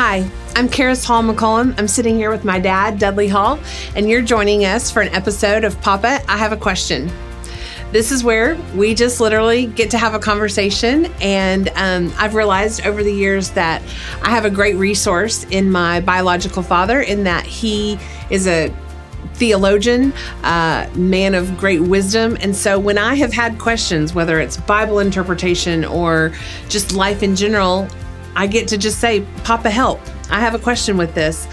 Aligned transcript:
Hi, 0.00 0.18
I'm 0.54 0.68
Karis 0.68 1.04
Hall 1.04 1.24
McCollum. 1.24 1.76
I'm 1.76 1.88
sitting 1.88 2.14
here 2.14 2.30
with 2.30 2.44
my 2.44 2.60
dad, 2.60 3.00
Dudley 3.00 3.26
Hall, 3.26 3.58
and 3.96 4.08
you're 4.08 4.22
joining 4.22 4.64
us 4.64 4.92
for 4.92 5.02
an 5.02 5.08
episode 5.08 5.64
of 5.64 5.80
Papa, 5.80 6.20
I 6.28 6.38
Have 6.38 6.52
a 6.52 6.56
Question. 6.56 7.10
This 7.90 8.12
is 8.12 8.22
where 8.22 8.54
we 8.76 8.94
just 8.94 9.20
literally 9.20 9.66
get 9.66 9.90
to 9.90 9.98
have 9.98 10.14
a 10.14 10.20
conversation. 10.20 11.06
And 11.20 11.72
um, 11.74 12.12
I've 12.16 12.36
realized 12.36 12.86
over 12.86 13.02
the 13.02 13.12
years 13.12 13.50
that 13.50 13.82
I 14.22 14.30
have 14.30 14.44
a 14.44 14.50
great 14.50 14.76
resource 14.76 15.42
in 15.50 15.68
my 15.68 15.98
biological 15.98 16.62
father, 16.62 17.00
in 17.00 17.24
that 17.24 17.44
he 17.44 17.98
is 18.30 18.46
a 18.46 18.72
theologian, 19.34 20.12
uh, 20.44 20.88
man 20.94 21.34
of 21.34 21.58
great 21.58 21.80
wisdom. 21.80 22.38
And 22.40 22.54
so 22.54 22.78
when 22.78 22.98
I 22.98 23.16
have 23.16 23.32
had 23.32 23.58
questions, 23.58 24.14
whether 24.14 24.38
it's 24.38 24.58
Bible 24.58 25.00
interpretation 25.00 25.84
or 25.84 26.32
just 26.68 26.92
life 26.92 27.24
in 27.24 27.34
general, 27.34 27.88
I 28.38 28.46
get 28.46 28.68
to 28.68 28.78
just 28.78 29.00
say, 29.00 29.26
Papa, 29.42 29.68
help. 29.68 30.00
I 30.30 30.38
have 30.38 30.54
a 30.54 30.60
question 30.60 30.96
with 30.96 31.12
this. 31.12 31.48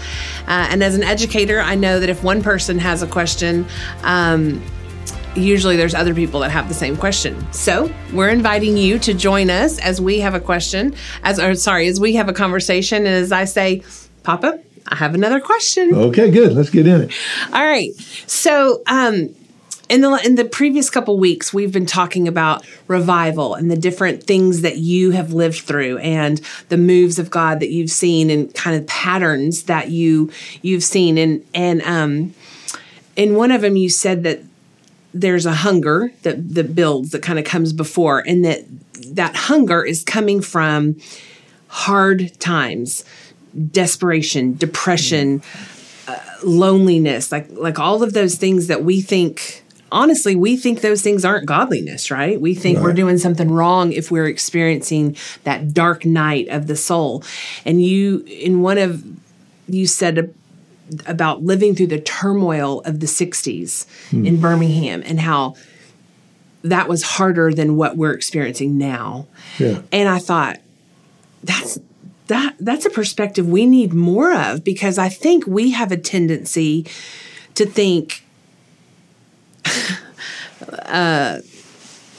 Uh, 0.46 0.68
and 0.70 0.84
as 0.84 0.94
an 0.94 1.02
educator, 1.02 1.60
I 1.60 1.74
know 1.74 1.98
that 1.98 2.08
if 2.08 2.22
one 2.22 2.44
person 2.44 2.78
has 2.78 3.02
a 3.02 3.08
question, 3.08 3.66
um, 4.04 4.62
usually 5.34 5.76
there's 5.76 5.96
other 5.96 6.14
people 6.14 6.38
that 6.40 6.52
have 6.52 6.68
the 6.68 6.74
same 6.74 6.96
question. 6.96 7.44
So 7.52 7.92
we're 8.12 8.28
inviting 8.28 8.76
you 8.76 9.00
to 9.00 9.14
join 9.14 9.50
us 9.50 9.80
as 9.80 10.00
we 10.00 10.20
have 10.20 10.34
a 10.34 10.40
question, 10.40 10.94
as 11.24 11.40
or 11.40 11.56
sorry, 11.56 11.88
as 11.88 11.98
we 11.98 12.14
have 12.14 12.28
a 12.28 12.32
conversation. 12.32 12.98
And 12.98 13.16
as 13.16 13.32
I 13.32 13.46
say, 13.46 13.82
Papa, 14.22 14.60
I 14.86 14.94
have 14.94 15.12
another 15.16 15.40
question. 15.40 15.92
Okay, 15.92 16.30
good. 16.30 16.52
Let's 16.52 16.70
get 16.70 16.86
in 16.86 17.00
it. 17.02 17.12
All 17.52 17.64
right. 17.64 17.92
So 18.28 18.82
um, 18.86 19.34
in 19.88 20.00
the 20.00 20.20
in 20.24 20.34
the 20.34 20.44
previous 20.44 20.90
couple 20.90 21.18
weeks 21.18 21.52
we've 21.52 21.72
been 21.72 21.86
talking 21.86 22.26
about 22.26 22.66
revival 22.88 23.54
and 23.54 23.70
the 23.70 23.76
different 23.76 24.24
things 24.24 24.62
that 24.62 24.78
you 24.78 25.12
have 25.12 25.32
lived 25.32 25.60
through 25.60 25.98
and 25.98 26.40
the 26.68 26.76
moves 26.76 27.18
of 27.18 27.30
God 27.30 27.60
that 27.60 27.70
you've 27.70 27.90
seen 27.90 28.30
and 28.30 28.52
kind 28.54 28.76
of 28.76 28.86
patterns 28.86 29.64
that 29.64 29.90
you 29.90 30.30
you've 30.62 30.84
seen. 30.84 31.18
And 31.18 31.44
and 31.54 31.82
um 31.82 32.34
in 33.14 33.34
one 33.34 33.50
of 33.50 33.60
them 33.60 33.76
you 33.76 33.88
said 33.88 34.24
that 34.24 34.40
there's 35.14 35.46
a 35.46 35.54
hunger 35.54 36.12
that 36.22 36.54
that 36.54 36.74
builds 36.74 37.10
that 37.10 37.22
kind 37.22 37.38
of 37.38 37.44
comes 37.44 37.72
before 37.72 38.20
and 38.26 38.44
that 38.44 38.64
that 39.14 39.36
hunger 39.36 39.84
is 39.84 40.02
coming 40.02 40.40
from 40.40 40.96
hard 41.68 42.38
times 42.40 43.04
desperation 43.70 44.56
depression 44.56 45.42
uh, 46.08 46.18
loneliness 46.44 47.32
like 47.32 47.46
like 47.50 47.78
all 47.78 48.02
of 48.02 48.12
those 48.12 48.34
things 48.34 48.66
that 48.66 48.82
we 48.82 49.00
think 49.00 49.62
honestly, 49.92 50.34
we 50.34 50.56
think 50.56 50.80
those 50.80 51.02
things 51.02 51.24
aren't 51.24 51.46
godliness, 51.46 52.10
right? 52.10 52.40
We 52.40 52.54
think 52.54 52.78
right. 52.78 52.84
we're 52.84 52.92
doing 52.92 53.18
something 53.18 53.50
wrong 53.50 53.92
if 53.92 54.10
we're 54.10 54.26
experiencing 54.26 55.16
that 55.44 55.72
dark 55.72 56.04
night 56.04 56.48
of 56.48 56.66
the 56.66 56.76
soul. 56.76 57.22
And 57.64 57.82
you, 57.82 58.24
in 58.26 58.62
one 58.62 58.78
of, 58.78 59.04
you 59.68 59.86
said 59.86 60.34
about 61.06 61.42
living 61.42 61.74
through 61.74 61.88
the 61.88 62.00
turmoil 62.00 62.80
of 62.82 63.00
the 63.00 63.06
60s 63.06 63.86
hmm. 64.10 64.24
in 64.24 64.40
Birmingham 64.40 65.02
and 65.04 65.20
how 65.20 65.54
that 66.62 66.88
was 66.88 67.02
harder 67.02 67.52
than 67.52 67.76
what 67.76 67.96
we're 67.96 68.12
experiencing 68.12 68.78
now. 68.78 69.26
Yeah. 69.58 69.82
And 69.92 70.08
I 70.08 70.18
thought, 70.18 70.60
that's 71.44 71.78
that 72.26 72.56
that's 72.58 72.84
a 72.84 72.90
perspective 72.90 73.48
we 73.48 73.66
need 73.66 73.92
more 73.92 74.34
of 74.34 74.64
because 74.64 74.98
I 74.98 75.08
think 75.08 75.46
we 75.46 75.70
have 75.70 75.92
a 75.92 75.96
tendency 75.96 76.84
to 77.54 77.64
think 77.64 78.24
uh, 80.70 81.40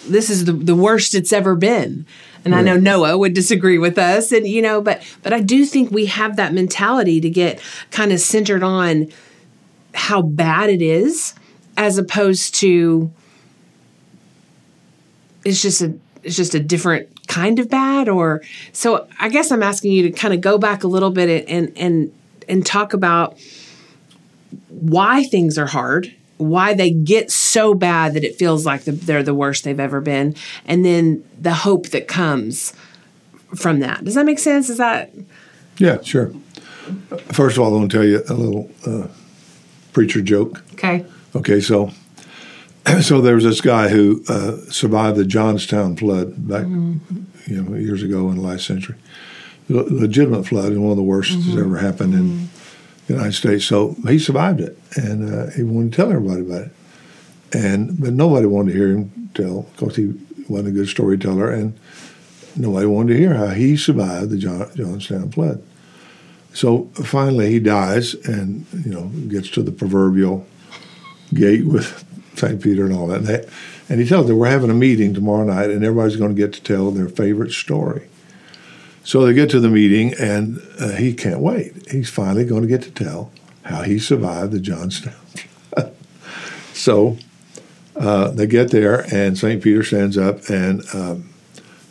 this 0.07 0.29
is 0.29 0.45
the, 0.45 0.53
the 0.53 0.75
worst 0.75 1.15
it's 1.15 1.33
ever 1.33 1.55
been. 1.55 2.05
And 2.45 2.53
yeah. 2.53 2.59
I 2.59 2.63
know 2.63 2.77
Noah 2.77 3.17
would 3.17 3.33
disagree 3.33 3.77
with 3.77 3.97
us, 3.97 4.31
and 4.31 4.47
you 4.47 4.61
know, 4.61 4.81
but 4.81 5.01
but 5.21 5.33
I 5.33 5.41
do 5.41 5.65
think 5.65 5.91
we 5.91 6.05
have 6.05 6.37
that 6.37 6.53
mentality 6.53 7.19
to 7.19 7.29
get 7.29 7.61
kind 7.91 8.11
of 8.11 8.21
centered 8.21 8.63
on 8.63 9.11
how 9.93 10.21
bad 10.21 10.69
it 10.69 10.81
is, 10.81 11.33
as 11.75 11.97
opposed 11.97 12.55
to 12.55 13.11
it's 15.43 15.61
just 15.61 15.81
a 15.81 15.93
it's 16.23 16.37
just 16.37 16.55
a 16.55 16.59
different 16.59 17.09
kind 17.27 17.59
of 17.59 17.69
bad. 17.69 18.07
Or 18.07 18.41
so 18.71 19.07
I 19.19 19.27
guess 19.29 19.51
I'm 19.51 19.63
asking 19.63 19.91
you 19.91 20.03
to 20.03 20.11
kind 20.11 20.33
of 20.33 20.39
go 20.39 20.57
back 20.57 20.83
a 20.83 20.87
little 20.87 21.11
bit 21.11 21.45
and 21.49 21.73
and 21.75 22.13
and 22.47 22.65
talk 22.65 22.93
about 22.93 23.37
why 24.69 25.23
things 25.25 25.57
are 25.57 25.65
hard 25.65 26.15
why 26.37 26.73
they 26.73 26.91
get 26.91 27.31
so 27.31 27.73
bad 27.73 28.13
that 28.13 28.23
it 28.23 28.35
feels 28.35 28.65
like 28.65 28.83
the, 28.83 28.91
they're 28.91 29.23
the 29.23 29.33
worst 29.33 29.63
they've 29.63 29.79
ever 29.79 30.01
been, 30.01 30.35
and 30.65 30.85
then 30.85 31.23
the 31.39 31.53
hope 31.53 31.87
that 31.89 32.07
comes 32.07 32.73
from 33.55 33.79
that. 33.79 34.03
Does 34.03 34.15
that 34.15 34.25
make 34.25 34.39
sense? 34.39 34.69
Is 34.69 34.77
that? 34.77 35.11
Yeah, 35.77 36.01
sure. 36.01 36.33
First 37.31 37.57
of 37.57 37.63
all, 37.63 37.73
I 37.73 37.77
want 37.77 37.91
to 37.91 37.97
tell 37.97 38.05
you 38.05 38.23
a 38.29 38.33
little 38.33 38.69
uh, 38.85 39.07
preacher 39.93 40.21
joke. 40.21 40.63
Okay. 40.73 41.05
Okay, 41.35 41.59
so 41.59 41.91
so 43.01 43.21
there 43.21 43.35
was 43.35 43.43
this 43.43 43.61
guy 43.61 43.89
who 43.89 44.23
uh, 44.27 44.57
survived 44.69 45.17
the 45.17 45.25
Johnstown 45.25 45.95
flood 45.95 46.47
back, 46.47 46.65
mm-hmm. 46.65 47.23
you 47.51 47.61
know, 47.61 47.75
years 47.75 48.03
ago 48.03 48.29
in 48.29 48.37
the 48.37 48.41
last 48.41 48.65
century. 48.65 48.95
legitimate 49.69 50.45
flood 50.45 50.71
and 50.71 50.81
one 50.81 50.91
of 50.91 50.97
the 50.97 51.03
worst 51.03 51.31
mm-hmm. 51.31 51.49
that's 51.49 51.61
ever 51.61 51.77
happened 51.77 52.13
in 52.13 52.49
mm-hmm. 53.07 53.13
United 53.13 53.33
States. 53.33 53.65
So 53.65 53.95
he 54.07 54.19
survived 54.19 54.61
it, 54.61 54.77
and 54.95 55.33
uh, 55.33 55.51
he 55.51 55.63
wanted 55.63 55.91
to 55.91 55.95
tell 55.95 56.11
everybody 56.11 56.41
about 56.41 56.61
it. 56.63 56.71
And 57.53 57.99
but 57.99 58.13
nobody 58.13 58.45
wanted 58.45 58.73
to 58.73 58.77
hear 58.77 58.89
him 58.89 59.29
tell 59.33 59.63
because 59.73 59.95
he 59.95 60.13
wasn't 60.49 60.69
a 60.69 60.71
good 60.71 60.87
storyteller, 60.87 61.51
and 61.51 61.79
nobody 62.55 62.85
wanted 62.85 63.13
to 63.13 63.19
hear 63.19 63.33
how 63.35 63.47
he 63.47 63.77
survived 63.77 64.31
the 64.31 64.37
John, 64.37 64.69
Johnstown 64.75 65.31
flood. 65.31 65.63
So 66.53 66.85
finally, 66.95 67.51
he 67.51 67.59
dies, 67.59 68.15
and 68.15 68.65
you 68.85 68.91
know 68.91 69.07
gets 69.27 69.49
to 69.51 69.61
the 69.61 69.71
proverbial 69.71 70.45
gate 71.33 71.65
with 71.65 72.03
St. 72.35 72.61
Peter 72.61 72.85
and 72.85 72.93
all 72.93 73.07
that. 73.07 73.19
And, 73.19 73.27
they, 73.27 73.47
and 73.89 74.01
he 74.01 74.07
tells 74.07 74.27
them, 74.27 74.37
"We're 74.37 74.49
having 74.49 74.69
a 74.69 74.75
meeting 74.75 75.13
tomorrow 75.13 75.45
night, 75.45 75.69
and 75.69 75.83
everybody's 75.83 76.17
going 76.17 76.35
to 76.35 76.41
get 76.41 76.53
to 76.53 76.63
tell 76.63 76.91
their 76.91 77.07
favorite 77.07 77.51
story." 77.51 78.09
So 79.07 79.25
they 79.25 79.33
get 79.33 79.49
to 79.51 79.61
the 79.61 79.69
meeting, 79.69 80.13
and 80.19 80.61
uh, 80.81 80.89
he 80.89 81.13
can't 81.13 81.39
wait. 81.39 81.89
He's 81.89 82.09
finally 82.09 82.43
going 82.43 82.63
to 82.63 82.67
get 82.67 82.81
to 82.81 82.91
tell 82.91 83.31
how 83.63 83.83
he 83.83 83.99
survived 83.99 84.51
the 84.51 84.59
Johnstown. 84.59 85.15
so 86.73 87.17
uh, 87.95 88.31
they 88.31 88.45
get 88.47 88.71
there, 88.71 89.05
and 89.09 89.37
St. 89.37 89.63
Peter 89.63 89.81
stands 89.81 90.17
up 90.17 90.49
and 90.49 90.83
um, 90.93 91.29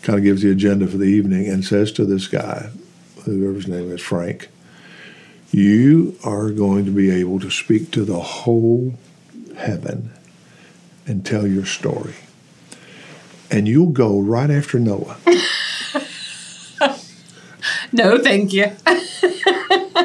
kind 0.02 0.18
of 0.18 0.24
gives 0.24 0.42
the 0.42 0.50
agenda 0.50 0.86
for 0.86 0.98
the 0.98 1.06
evening 1.06 1.48
and 1.48 1.64
says 1.64 1.90
to 1.92 2.04
this 2.04 2.28
guy, 2.28 2.68
whoever's 3.24 3.66
name 3.66 3.90
is 3.90 4.02
Frank, 4.02 4.50
you 5.50 6.18
are 6.22 6.50
going 6.50 6.84
to 6.84 6.90
be 6.90 7.10
able 7.10 7.40
to 7.40 7.50
speak 7.50 7.90
to 7.92 8.04
the 8.04 8.20
whole 8.20 8.92
heaven 9.56 10.10
and 11.06 11.24
tell 11.24 11.46
your 11.46 11.64
story. 11.64 12.16
And 13.50 13.66
you'll 13.66 13.92
go 13.92 14.20
right 14.20 14.50
after 14.50 14.78
Noah. 14.78 15.16
no, 17.96 18.18
thank 18.18 18.52
you. 18.52 18.70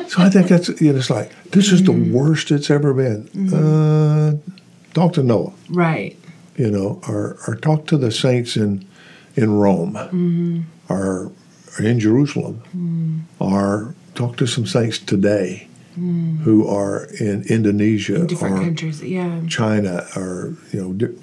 so 0.08 0.22
I 0.22 0.30
think 0.30 0.48
that's 0.48 0.70
you 0.82 0.94
know, 0.94 1.00
it's 1.00 1.10
like 1.10 1.32
this 1.52 1.72
is 1.72 1.82
mm-hmm. 1.82 2.12
the 2.12 2.18
worst 2.18 2.52
it's 2.52 2.70
ever 2.70 2.94
been. 2.94 3.26
Mm-hmm. 3.28 3.54
Uh, 3.54 4.54
talk 4.94 5.14
to 5.14 5.24
Noah, 5.24 5.54
right? 5.70 6.18
You 6.56 6.72
know, 6.72 7.02
or 7.08 7.38
or 7.48 7.56
talk 7.56 7.88
to 7.88 7.98
the 7.98 8.12
saints 8.12 8.56
in 8.56 8.88
in 9.36 9.54
Rome, 9.54 9.94
mm-hmm. 9.94 10.62
or, 10.90 11.32
or, 11.78 11.86
in 11.86 12.00
Jerusalem, 12.00 12.62
mm. 12.76 13.22
or 13.40 13.96
talk 14.16 14.38
to 14.38 14.48
some 14.48 14.66
saints 14.66 15.00
today. 15.00 15.68
Mm. 15.98 16.40
Who 16.40 16.66
are 16.68 17.10
in 17.20 17.44
Indonesia 17.50 18.16
in 18.16 18.28
different 18.28 18.56
or 18.56 18.64
countries, 18.64 19.04
yeah, 19.04 19.42
China 19.50 20.08
or 20.16 20.56
you 20.72 20.82
know 20.82 20.94
di- 20.94 21.14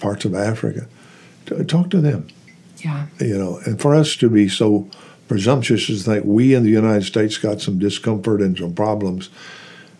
parts 0.00 0.24
of 0.24 0.34
Africa? 0.34 0.88
Talk 1.68 1.90
to 1.90 2.00
them. 2.00 2.26
Yeah, 2.78 3.06
you 3.20 3.38
know, 3.38 3.60
and 3.64 3.80
for 3.80 3.94
us 3.94 4.16
to 4.16 4.28
be 4.28 4.48
so 4.48 4.90
presumptuous 5.32 5.86
to 5.86 5.96
think 5.96 6.26
we 6.26 6.54
in 6.54 6.62
the 6.62 6.70
United 6.70 7.04
States 7.04 7.38
got 7.38 7.62
some 7.62 7.78
discomfort 7.78 8.42
and 8.42 8.56
some 8.58 8.74
problems. 8.74 9.30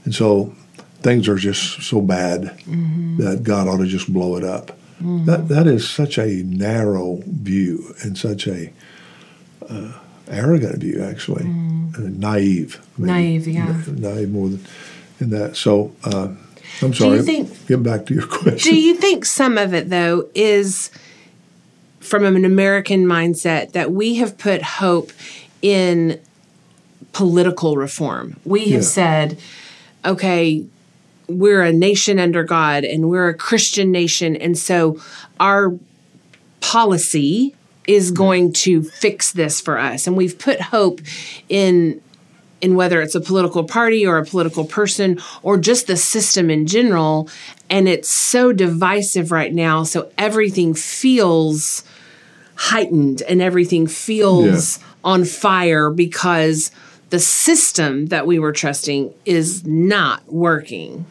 And 0.04 0.14
so 0.14 0.54
things 1.00 1.26
are 1.26 1.36
just 1.36 1.82
so 1.82 2.02
bad 2.02 2.42
mm-hmm. 2.42 3.16
that 3.16 3.42
God 3.42 3.66
ought 3.66 3.78
to 3.78 3.86
just 3.86 4.12
blow 4.12 4.36
it 4.36 4.44
up. 4.44 4.68
Mm-hmm. 5.00 5.24
That 5.24 5.48
that 5.48 5.66
is 5.66 5.88
such 5.88 6.18
a 6.18 6.42
narrow 6.44 7.22
view 7.26 7.94
and 8.02 8.16
such 8.16 8.46
a 8.46 8.72
uh, 9.68 9.92
arrogant 10.28 10.78
view, 10.78 11.02
actually, 11.02 11.44
mm. 11.44 11.96
uh, 11.96 12.10
naive. 12.10 12.80
Maybe. 12.98 13.10
Naive, 13.10 13.48
yeah, 13.48 13.82
naive 13.88 14.30
more 14.30 14.50
than 14.50 14.64
in 15.18 15.30
that. 15.30 15.56
So 15.56 15.92
uh, 16.04 16.28
I'm 16.82 16.92
sorry. 16.92 17.22
Think, 17.22 17.66
get 17.66 17.82
back 17.82 18.04
to 18.06 18.14
your 18.14 18.26
question. 18.28 18.58
Do 18.58 18.78
you 18.78 18.94
think 18.94 19.24
some 19.24 19.56
of 19.56 19.72
it 19.72 19.88
though 19.88 20.28
is 20.34 20.90
from 22.02 22.24
an 22.24 22.44
American 22.44 23.06
mindset 23.06 23.72
that 23.72 23.92
we 23.92 24.16
have 24.16 24.36
put 24.36 24.62
hope 24.62 25.12
in 25.62 26.20
political 27.12 27.76
reform. 27.76 28.38
We 28.44 28.70
have 28.70 28.82
yeah. 28.82 28.88
said, 28.88 29.38
okay, 30.04 30.66
we're 31.28 31.62
a 31.62 31.72
nation 31.72 32.18
under 32.18 32.42
God 32.42 32.84
and 32.84 33.08
we're 33.08 33.28
a 33.28 33.34
Christian 33.34 33.92
nation. 33.92 34.36
And 34.36 34.58
so 34.58 35.00
our 35.38 35.74
policy 36.60 37.54
is 37.86 38.10
going 38.10 38.52
to 38.52 38.82
fix 38.82 39.32
this 39.32 39.60
for 39.60 39.78
us. 39.78 40.06
And 40.06 40.16
we've 40.16 40.38
put 40.38 40.60
hope 40.60 41.00
in 41.48 42.00
in 42.62 42.74
whether 42.76 43.02
it's 43.02 43.14
a 43.14 43.20
political 43.20 43.64
party 43.64 44.06
or 44.06 44.16
a 44.16 44.24
political 44.24 44.64
person 44.64 45.20
or 45.42 45.58
just 45.58 45.86
the 45.86 45.96
system 45.96 46.48
in 46.48 46.66
general. 46.66 47.28
And 47.68 47.88
it's 47.88 48.08
so 48.08 48.52
divisive 48.52 49.30
right 49.32 49.52
now. 49.52 49.82
So 49.82 50.10
everything 50.16 50.72
feels 50.72 51.82
heightened 52.54 53.22
and 53.22 53.42
everything 53.42 53.86
feels 53.86 54.78
Yeah. 54.78 54.84
on 55.04 55.24
fire 55.24 55.90
because 55.90 56.70
the 57.10 57.18
system 57.18 58.06
that 58.06 58.26
we 58.26 58.38
were 58.38 58.52
trusting 58.52 59.12
is 59.26 59.66
not 59.66 60.22
working. 60.32 61.04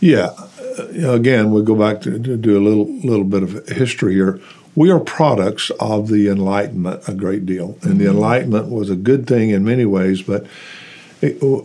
Yeah. 0.00 0.30
Uh, 0.78 1.12
again, 1.12 1.50
we'll 1.50 1.62
go 1.62 1.74
back 1.74 2.00
to, 2.02 2.18
to 2.18 2.36
do 2.36 2.56
a 2.58 2.62
little 2.62 2.86
little 3.02 3.24
bit 3.24 3.42
of 3.42 3.68
history 3.68 4.14
here. 4.14 4.40
We 4.76 4.90
are 4.90 5.00
products 5.00 5.70
of 5.80 6.08
the 6.08 6.28
Enlightenment 6.28 7.08
a 7.08 7.14
great 7.14 7.44
deal, 7.44 7.76
and 7.82 8.00
the 8.00 8.08
Enlightenment 8.08 8.70
was 8.70 8.88
a 8.88 8.96
good 8.96 9.26
thing 9.26 9.50
in 9.50 9.64
many 9.64 9.84
ways, 9.84 10.22
but 10.22 10.46
it, 11.20 11.42
uh, 11.42 11.62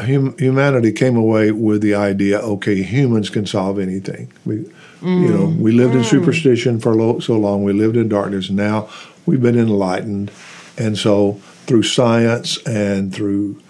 hum, 0.00 0.36
humanity 0.38 0.92
came 0.92 1.16
away 1.16 1.50
with 1.50 1.80
the 1.80 1.94
idea: 1.94 2.38
okay, 2.40 2.82
humans 2.82 3.30
can 3.30 3.46
solve 3.46 3.78
anything. 3.78 4.30
We, 4.44 4.70
you 5.02 5.28
know, 5.28 5.54
we 5.58 5.72
lived 5.72 5.94
in 5.94 6.04
superstition 6.04 6.80
for 6.80 6.94
lo- 6.94 7.18
so 7.18 7.36
long. 7.38 7.62
We 7.64 7.72
lived 7.72 7.96
in 7.96 8.08
darkness. 8.08 8.50
Now 8.50 8.88
we've 9.26 9.42
been 9.42 9.58
enlightened, 9.58 10.30
and 10.78 10.96
so 10.98 11.40
through 11.66 11.82
science 11.82 12.58
and 12.66 13.14
through 13.14 13.60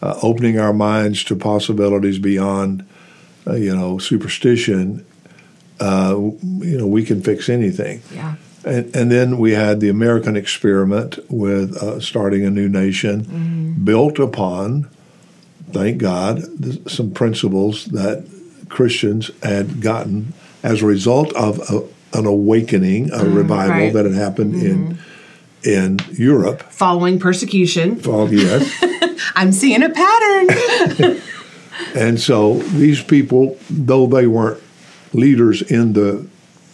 uh, 0.00 0.18
opening 0.22 0.58
our 0.58 0.72
minds 0.72 1.22
to 1.24 1.36
possibilities 1.36 2.18
beyond 2.18 2.86
uh, 3.46 3.54
you 3.54 3.74
know, 3.74 3.98
superstition, 3.98 5.04
uh, 5.82 6.14
you 6.16 6.78
know, 6.78 6.86
we 6.86 7.04
can 7.04 7.20
fix 7.20 7.48
anything. 7.48 8.02
Yeah. 8.14 8.36
And, 8.64 8.94
and 8.94 9.10
then 9.10 9.38
we 9.38 9.52
had 9.52 9.80
the 9.80 9.88
American 9.88 10.36
experiment 10.36 11.18
with 11.28 11.76
uh, 11.76 11.98
starting 11.98 12.44
a 12.44 12.50
new 12.50 12.68
nation 12.68 13.76
built 13.82 14.20
upon, 14.20 14.88
thank 15.72 15.98
God, 15.98 16.42
th- 16.62 16.88
some 16.88 17.10
principles 17.10 17.86
that 17.86 18.24
Christians 18.68 19.32
had 19.42 19.80
gotten 19.80 20.34
as 20.62 20.82
a 20.82 20.86
result 20.86 21.32
of 21.34 21.58
a, 21.68 22.18
an 22.18 22.26
awakening, 22.26 23.12
a 23.12 23.24
revival 23.24 23.74
right. 23.74 23.92
that 23.92 24.04
had 24.04 24.14
happened 24.14 24.54
in 24.54 24.98
in 25.64 25.98
Europe. 26.12 26.62
Following 26.70 27.20
persecution. 27.20 28.00
Well, 28.02 28.32
yes. 28.32 28.68
I'm 29.36 29.52
seeing 29.52 29.82
a 29.82 29.90
pattern. 29.90 31.20
And 31.94 32.20
so 32.20 32.58
these 32.58 33.02
people, 33.02 33.58
though 33.68 34.06
they 34.06 34.26
weren't 34.26 34.62
leaders 35.12 35.62
in 35.62 35.92
the 35.92 36.26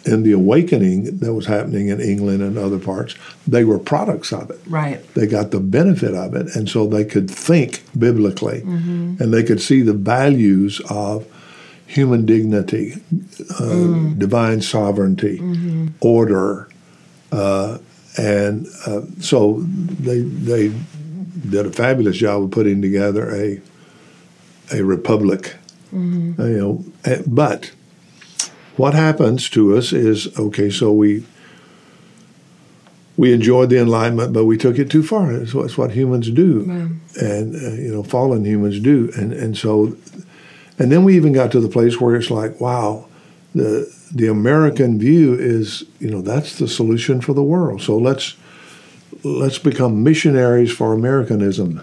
in 0.04 0.22
the 0.22 0.32
awakening 0.32 1.18
that 1.18 1.34
was 1.34 1.46
happening 1.46 1.88
in 1.88 2.00
England 2.00 2.40
and 2.40 2.56
other 2.56 2.78
parts, 2.78 3.14
they 3.46 3.64
were 3.64 3.78
products 3.78 4.32
of 4.32 4.48
it. 4.50 4.58
right. 4.68 5.02
They 5.14 5.26
got 5.26 5.50
the 5.50 5.60
benefit 5.60 6.14
of 6.14 6.34
it, 6.34 6.54
and 6.56 6.68
so 6.68 6.86
they 6.86 7.04
could 7.04 7.30
think 7.30 7.82
biblically, 7.98 8.60
and 8.60 9.32
they 9.34 9.42
could 9.42 9.60
see 9.60 9.82
the 9.82 9.92
values 9.92 10.80
of 10.88 11.26
human 11.86 12.24
dignity, 12.26 12.94
uh, 13.58 14.14
divine 14.16 14.60
sovereignty, 14.62 15.40
order, 16.00 16.68
uh, 17.32 17.78
and 18.16 18.66
uh, 18.86 19.02
so 19.20 19.60
they 19.60 20.20
they 20.20 20.72
did 21.50 21.66
a 21.66 21.72
fabulous 21.72 22.16
job 22.16 22.44
of 22.44 22.50
putting 22.50 22.80
together 22.80 23.34
a 23.34 23.60
a 24.72 24.82
republic. 24.84 25.56
You 26.38 26.58
know, 26.58 26.84
eh, 27.04 27.22
but 27.26 27.72
what 28.78 28.94
happens 28.94 29.48
to 29.50 29.76
us 29.76 29.92
is 29.92 30.38
okay. 30.38 30.70
So 30.70 30.92
we 30.92 31.24
we 33.16 33.32
enjoyed 33.32 33.68
the 33.68 33.80
enlightenment, 33.80 34.32
but 34.32 34.44
we 34.44 34.56
took 34.56 34.78
it 34.78 34.88
too 34.88 35.02
far. 35.02 35.32
It's 35.32 35.52
what, 35.52 35.64
it's 35.66 35.76
what 35.76 35.90
humans 35.90 36.30
do, 36.30 36.62
and 37.20 37.56
uh, 37.56 37.72
you 37.72 37.92
know, 37.92 38.02
fallen 38.04 38.44
humans 38.44 38.78
do, 38.80 39.10
and 39.16 39.32
and 39.32 39.56
so, 39.56 39.96
and 40.78 40.92
then 40.92 41.02
we 41.04 41.16
even 41.16 41.32
got 41.32 41.50
to 41.52 41.60
the 41.60 41.68
place 41.68 42.00
where 42.00 42.14
it's 42.14 42.30
like, 42.30 42.60
wow, 42.60 43.08
the 43.54 43.92
the 44.14 44.28
American 44.28 44.98
view 44.98 45.34
is, 45.34 45.84
you 45.98 46.10
know, 46.10 46.22
that's 46.22 46.58
the 46.58 46.68
solution 46.68 47.20
for 47.20 47.34
the 47.34 47.42
world. 47.42 47.82
So 47.82 47.98
let's 47.98 48.36
let's 49.24 49.58
become 49.58 50.02
missionaries 50.04 50.70
for 50.70 50.92
Americanism, 50.92 51.80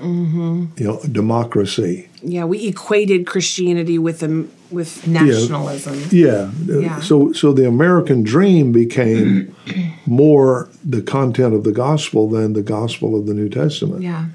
you 0.77 0.85
know, 0.85 1.01
democracy. 1.11 2.07
Yeah, 2.23 2.45
we 2.45 2.65
equated 2.67 3.27
Christianity 3.27 3.99
with 3.99 4.23
um, 4.23 4.49
with 4.71 5.07
nationalism. 5.07 6.01
Yeah. 6.11 6.51
Yeah. 6.65 6.99
So 6.99 7.33
so 7.33 7.53
the 7.53 7.67
American 7.67 8.23
dream 8.23 8.71
became 8.71 9.55
more 10.05 10.69
the 10.83 11.01
content 11.01 11.53
of 11.53 11.63
the 11.63 11.71
gospel 11.71 12.29
than 12.29 12.53
the 12.53 12.63
gospel 12.63 13.17
of 13.17 13.25
the 13.25 13.33
New 13.33 13.49
Testament. 13.49 14.01
Yeah. 14.01 14.27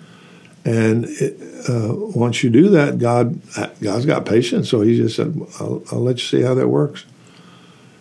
And 0.65 1.07
it, 1.07 1.41
uh, 1.69 1.95
once 1.95 2.43
you 2.43 2.51
do 2.51 2.69
that, 2.71 2.99
God 2.99 3.41
God's 3.81 4.07
got 4.07 4.27
patience. 4.27 4.69
So 4.69 4.83
He 4.83 4.97
just 4.97 5.17
said, 5.17 5.35
"I'll, 5.59 5.83
I'll 5.91 6.01
let 6.03 6.17
you 6.19 6.27
see 6.27 6.43
how 6.43 6.55
that 6.55 6.69
works." 6.69 7.05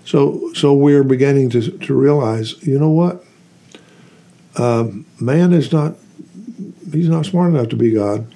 So 0.06 0.52
so 0.54 0.74
we're 0.74 1.04
beginning 1.04 1.50
to 1.52 1.72
to 1.72 1.94
realize, 1.94 2.62
you 2.66 2.80
know 2.80 2.90
what? 2.90 3.24
Um, 4.58 5.06
man 5.20 5.54
is 5.54 5.72
not 5.72 5.96
he's 6.92 7.10
not 7.10 7.26
smart 7.26 7.54
enough 7.54 7.70
to 7.70 7.76
be 7.76 7.92
God, 7.92 8.28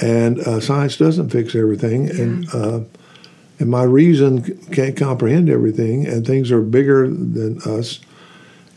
and 0.00 0.38
uh, 0.40 0.60
science 0.60 0.96
doesn't 0.96 1.30
fix 1.30 1.54
everything, 1.54 2.08
and 2.10 2.54
uh, 2.54 2.80
and 3.58 3.70
my 3.70 3.82
reason 3.82 4.42
can't 4.68 4.96
comprehend 4.96 5.48
everything, 5.48 6.06
and 6.06 6.26
things 6.26 6.50
are 6.50 6.62
bigger 6.62 7.08
than 7.08 7.60
us, 7.62 8.00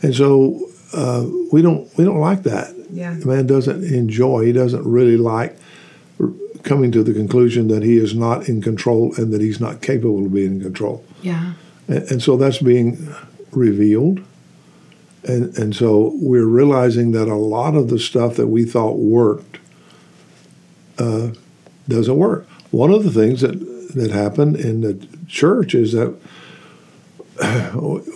and 0.02 0.14
so 0.14 0.68
uh, 0.92 1.24
we 1.52 1.62
don't 1.62 1.88
we 1.96 2.04
don't 2.04 2.20
like 2.20 2.42
that. 2.42 2.74
Yeah. 2.92 3.14
man 3.24 3.46
doesn't 3.46 3.84
enjoy. 3.84 4.44
He 4.44 4.52
doesn't 4.52 4.84
really 4.84 5.16
like 5.16 5.58
r- 6.20 6.28
coming 6.62 6.92
to 6.92 7.02
the 7.02 7.14
conclusion 7.14 7.68
that 7.68 7.82
he 7.82 7.96
is 7.96 8.14
not 8.14 8.48
in 8.48 8.60
control 8.60 9.14
and 9.16 9.32
that 9.32 9.40
he's 9.40 9.60
not 9.60 9.80
capable 9.80 10.26
of 10.26 10.34
being 10.34 10.56
in 10.56 10.60
control. 10.60 11.02
Yeah. 11.22 11.54
And, 11.88 12.10
and 12.10 12.22
so 12.22 12.36
that's 12.36 12.58
being 12.58 13.14
revealed. 13.50 14.22
And, 15.24 15.56
and 15.56 15.74
so 15.74 16.12
we're 16.16 16.44
realizing 16.44 17.12
that 17.12 17.28
a 17.28 17.36
lot 17.36 17.76
of 17.76 17.88
the 17.88 17.98
stuff 17.98 18.36
that 18.36 18.48
we 18.48 18.64
thought 18.64 18.98
worked 18.98 19.58
uh, 21.02 21.32
doesn't 21.88 22.16
work. 22.16 22.46
One 22.70 22.90
of 22.90 23.02
the 23.04 23.10
things 23.10 23.40
that, 23.40 23.56
that 23.94 24.10
happened 24.10 24.56
in 24.56 24.80
the 24.80 24.94
church 25.28 25.74
is 25.74 25.92
that 25.92 26.14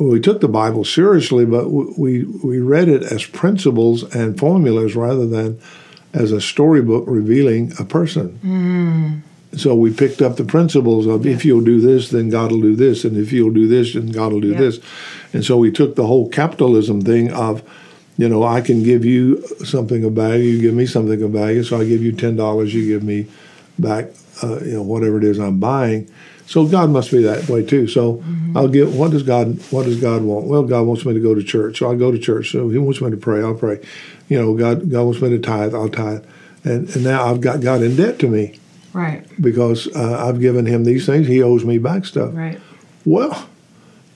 we 0.00 0.20
took 0.20 0.40
the 0.40 0.48
Bible 0.48 0.84
seriously, 0.84 1.44
but 1.44 1.68
we, 1.70 2.24
we 2.44 2.58
read 2.58 2.88
it 2.88 3.02
as 3.02 3.24
principles 3.26 4.02
and 4.14 4.38
formulas 4.38 4.94
rather 4.94 5.26
than 5.26 5.58
as 6.12 6.32
a 6.32 6.40
storybook 6.40 7.04
revealing 7.06 7.72
a 7.78 7.84
person. 7.84 9.22
So 9.56 9.74
we 9.74 9.90
picked 9.92 10.20
up 10.20 10.36
the 10.36 10.44
principles 10.44 11.06
of 11.06 11.26
if 11.26 11.44
you'll 11.44 11.64
do 11.64 11.80
this, 11.80 12.10
then 12.10 12.28
God 12.28 12.52
will 12.52 12.60
do 12.60 12.76
this, 12.76 13.04
and 13.04 13.16
if 13.16 13.32
you'll 13.32 13.52
do 13.54 13.66
this, 13.66 13.94
then 13.94 14.08
God 14.08 14.32
will 14.32 14.40
do 14.40 14.52
Yeah. 14.52 14.60
this. 14.60 14.80
And 15.32 15.44
so 15.44 15.56
we 15.56 15.70
took 15.70 15.96
the 15.96 16.06
whole 16.06 16.28
capitalism 16.28 17.00
thing 17.00 17.32
of, 17.32 17.62
you 18.18 18.28
know, 18.28 18.42
I 18.44 18.60
can 18.60 18.82
give 18.82 19.04
you 19.04 19.46
something 19.64 20.04
of 20.04 20.12
value, 20.12 20.44
you 20.44 20.60
give 20.60 20.74
me 20.74 20.86
something 20.86 21.22
of 21.22 21.30
value, 21.30 21.62
so 21.62 21.80
I 21.80 21.84
give 21.84 22.02
you 22.02 22.12
ten 22.12 22.36
dollars, 22.36 22.74
you 22.74 22.86
give 22.86 23.02
me 23.02 23.26
back, 23.78 24.06
uh, 24.42 24.60
you 24.60 24.72
know, 24.74 24.82
whatever 24.82 25.18
it 25.18 25.24
is 25.24 25.38
I'm 25.38 25.60
buying. 25.60 26.08
So 26.46 26.66
God 26.66 26.90
must 26.90 27.10
be 27.10 27.22
that 27.24 27.48
way 27.48 27.64
too. 27.64 27.88
So 27.88 28.22
I'll 28.54 28.68
give. 28.68 28.94
What 28.94 29.10
does 29.10 29.22
God? 29.24 29.58
What 29.70 29.84
does 29.84 30.00
God 30.00 30.22
want? 30.22 30.46
Well, 30.46 30.62
God 30.62 30.82
wants 30.86 31.04
me 31.04 31.12
to 31.12 31.20
go 31.20 31.34
to 31.34 31.42
church, 31.42 31.78
so 31.78 31.90
I 31.90 31.96
go 31.96 32.12
to 32.12 32.18
church. 32.18 32.52
So 32.52 32.68
He 32.68 32.78
wants 32.78 33.00
me 33.00 33.10
to 33.10 33.16
pray, 33.16 33.42
I'll 33.42 33.54
pray. 33.54 33.80
You 34.28 34.38
know, 34.40 34.54
God, 34.54 34.88
God 34.90 35.04
wants 35.04 35.20
me 35.20 35.30
to 35.30 35.38
tithe, 35.38 35.74
I'll 35.74 35.88
tithe. 35.88 36.24
And, 36.64 36.88
and 36.94 37.04
now 37.04 37.26
I've 37.26 37.40
got 37.40 37.60
God 37.60 37.82
in 37.82 37.96
debt 37.96 38.18
to 38.20 38.28
me 38.28 38.58
Right. 38.92 39.24
because 39.40 39.88
uh, 39.94 40.26
I've 40.26 40.40
given 40.40 40.66
him 40.66 40.84
these 40.84 41.04
things. 41.06 41.26
He 41.26 41.42
owes 41.42 41.64
me 41.64 41.78
back 41.78 42.04
stuff. 42.06 42.34
Right. 42.34 42.58
Well, 43.04 43.48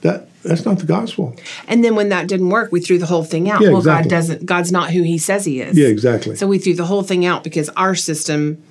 that 0.01 0.27
that's 0.43 0.65
not 0.65 0.79
the 0.79 0.85
gospel. 0.85 1.35
And 1.67 1.83
then 1.83 1.95
when 1.95 2.09
that 2.09 2.27
didn't 2.27 2.49
work, 2.49 2.71
we 2.71 2.81
threw 2.81 2.97
the 2.97 3.05
whole 3.05 3.23
thing 3.23 3.49
out. 3.49 3.61
Yeah, 3.61 3.69
well, 3.69 3.77
exactly. 3.79 4.09
God 4.09 4.15
doesn't. 4.15 4.45
God's 4.45 4.71
not 4.71 4.89
who 4.91 5.03
He 5.03 5.17
says 5.17 5.45
He 5.45 5.61
is. 5.61 5.77
Yeah, 5.77 5.87
exactly. 5.87 6.35
So 6.35 6.47
we 6.47 6.57
threw 6.57 6.73
the 6.73 6.85
whole 6.85 7.03
thing 7.03 7.25
out 7.25 7.43
because 7.43 7.69
our 7.69 7.93
system 7.95 8.61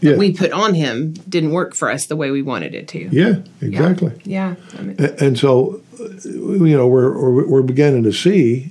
yeah, 0.00 0.16
we 0.16 0.32
put 0.32 0.50
on 0.52 0.74
Him 0.74 1.12
didn't 1.28 1.50
work 1.52 1.74
for 1.74 1.90
us 1.90 2.06
the 2.06 2.16
way 2.16 2.30
we 2.30 2.40
wanted 2.42 2.74
it 2.74 2.88
to. 2.88 3.08
yeah, 3.12 3.40
exactly. 3.60 4.12
Yeah. 4.24 4.54
I 4.78 4.82
mean, 4.82 4.96
A- 4.98 5.22
And 5.22 5.38
so, 5.38 5.82
uh, 6.00 6.04
you 6.24 6.74
know, 6.76 6.88
we're 6.88 7.44
we're, 7.46 7.62
beginning 7.62 8.04
to 8.04 8.12
see 8.12 8.70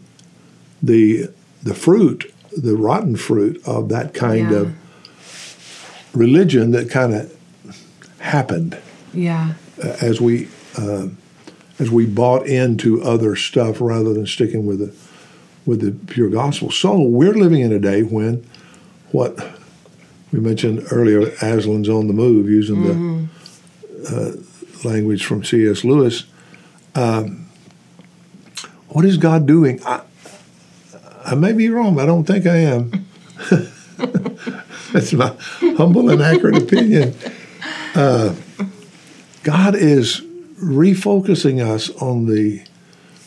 the 0.81 1.29
the 1.61 1.75
fruit, 1.75 2.33
the 2.57 2.75
rotten 2.75 3.15
fruit 3.15 3.61
of 3.67 3.89
that 3.89 4.15
kind 4.15 4.49
Yeah. 4.49 4.57
of 4.57 4.75
religion 6.13 6.71
that 6.71 6.89
kind 6.89 7.13
of 7.13 7.35
happened 8.19 8.77
yeah. 9.13 9.53
uh, 9.83 9.95
as 10.01 10.19
we 10.19 10.47
uh, 10.77 11.07
as 11.79 11.89
we 11.89 12.05
bought 12.05 12.45
into 12.45 13.01
other 13.01 13.35
stuff 13.35 13.79
rather 13.79 14.13
than 14.13 14.27
sticking 14.27 14.65
with 14.65 14.79
the 14.79 14.93
with 15.65 15.81
the 15.81 15.91
pure 16.11 16.29
gospel. 16.29 16.71
So 16.71 16.99
we're 16.99 17.33
living 17.33 17.61
in 17.61 17.71
a 17.71 17.79
day 17.79 18.01
when 18.01 18.45
what 19.11 19.37
we 20.31 20.39
mentioned 20.39 20.85
earlier, 20.91 21.27
Aslan's 21.41 21.89
on 21.89 22.07
the 22.07 22.13
move, 22.13 22.49
using 22.49 22.83
the 22.83 23.29
uh, 24.09 24.87
language 24.87 25.25
from 25.25 25.43
C.S. 25.43 25.83
Lewis. 25.83 26.25
Um, 26.95 27.47
what 28.89 29.05
is 29.05 29.17
God 29.17 29.45
doing? 29.45 29.81
I, 29.85 30.01
I 31.25 31.35
may 31.35 31.53
be 31.53 31.69
wrong. 31.69 31.99
I 31.99 32.05
don't 32.05 32.25
think 32.25 32.45
I 32.45 32.57
am. 32.57 33.05
That's 34.91 35.13
my 35.13 35.35
humble 35.59 36.09
and 36.09 36.21
accurate 36.21 36.57
opinion. 36.57 37.15
Uh, 37.95 38.35
God 39.43 39.75
is 39.75 40.21
refocusing 40.61 41.65
us 41.65 41.89
on 42.01 42.25
the 42.25 42.63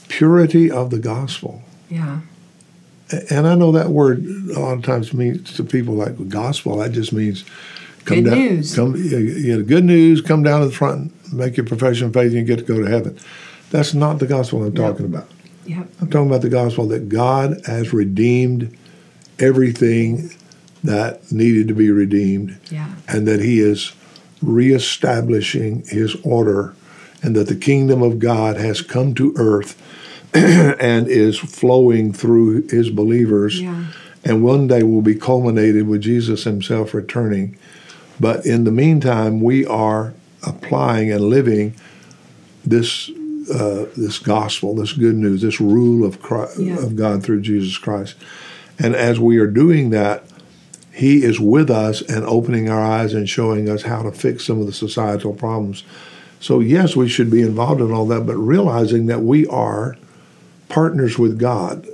purity 0.09 0.71
of 0.71 0.91
the 0.91 0.99
gospel. 0.99 1.63
Yeah. 1.89 2.21
And 3.31 3.47
I 3.47 3.55
know 3.55 3.73
that 3.73 3.91
word 3.91 4.25
a 4.55 4.59
lot 4.59 4.79
of 4.79 4.83
times 4.85 5.13
means 5.13 5.55
to 5.55 5.65
people 5.65 5.95
like 5.95 6.29
gospel. 6.29 6.79
That 6.79 6.93
just 6.93 7.13
means 7.13 7.45
come 8.05 8.23
good 8.23 8.31
down, 8.31 8.39
news. 8.39 8.75
Come, 8.75 8.97
you 8.97 9.57
get 9.57 9.67
good 9.67 9.85
news. 9.85 10.21
Come 10.21 10.43
down 10.43 10.61
to 10.61 10.67
the 10.67 10.73
front, 10.73 11.13
make 11.33 11.57
your 11.57 11.67
profession 11.67 12.07
of 12.07 12.15
faith, 12.15 12.33
and 12.33 12.35
you 12.35 12.45
get 12.45 12.59
to 12.59 12.65
go 12.65 12.83
to 12.83 12.91
heaven. 12.91 13.19
That's 13.71 13.95
not 13.95 14.19
the 14.19 14.27
gospel 14.27 14.63
I'm 14.63 14.75
talking 14.75 15.07
about. 15.07 15.29
Yep. 15.67 15.89
I'm 16.01 16.11
talking 16.11 16.27
about 16.27 16.43
the 16.43 16.49
gospel 16.49 16.87
that 16.89 17.09
God 17.09 17.61
has 17.67 17.93
redeemed 17.93 18.77
everything 19.39 20.31
that 20.85 21.31
needed 21.31 21.69
to 21.69 21.75
be 21.75 21.91
redeemed, 21.91 22.59
yeah. 22.71 22.95
and 23.09 23.27
that 23.29 23.41
He 23.41 23.61
is 23.61 23.93
reestablishing 24.43 25.85
His 25.87 26.17
order, 26.25 26.75
and 27.23 27.37
that 27.37 27.49
the 27.49 27.57
kingdom 27.57 28.03
of 28.03 28.19
God 28.19 28.57
has 28.57 28.83
come 28.83 29.15
to 29.15 29.33
earth 29.37 29.81
and 30.35 31.07
is 31.09 31.39
flowing 31.39 32.13
through 32.13 32.67
His 32.69 32.91
believers, 32.91 33.61
yeah. 33.61 33.87
and 34.25 34.43
one 34.43 34.67
day 34.67 34.83
will 34.83 35.03
be 35.03 35.15
culminated 35.15 35.87
with 35.87 36.03
Jesus 36.03 36.45
Himself 36.45 36.95
returning. 36.95 37.57
But 38.19 38.45
in 38.47 38.65
the 38.65 38.71
meantime, 38.73 39.41
we 39.41 39.65
are 39.67 40.15
applying 40.47 41.11
and 41.13 41.25
living 41.25 41.75
this 42.65 43.11
uh, 43.53 43.87
this 43.97 44.19
gospel, 44.21 44.75
this 44.75 44.93
good 44.93 45.17
news, 45.17 45.43
this 45.43 45.61
rule 45.61 46.05
of 46.07 46.23
Christ, 46.23 46.59
Yeah. 46.61 46.79
of 46.79 46.95
God 46.95 47.23
through 47.25 47.41
Jesus 47.41 47.77
Christ. 47.77 48.15
And 48.79 48.95
as 48.95 49.19
we 49.19 49.37
are 49.39 49.49
doing 49.49 49.91
that, 49.91 50.25
He 50.93 51.25
is 51.25 51.41
with 51.41 51.69
us 51.69 52.03
and 52.03 52.25
opening 52.25 52.69
our 52.69 52.81
eyes 52.83 53.15
and 53.15 53.29
showing 53.29 53.69
us 53.69 53.83
how 53.83 54.03
to 54.03 54.13
fix 54.13 54.45
some 54.47 54.61
of 54.61 54.67
the 54.67 54.73
societal 54.73 55.35
problems. 55.35 55.83
So 56.43 56.59
yes, 56.59 56.97
we 56.97 57.09
should 57.09 57.31
be 57.31 57.41
involved 57.41 57.81
in 57.81 57.93
all 57.93 58.05
that, 58.07 58.27
but 58.27 58.35
realizing 58.35 59.07
that 59.07 59.21
we 59.21 59.47
are 59.47 59.97
partners 60.69 61.17
with 61.17 61.39
God. 61.39 61.87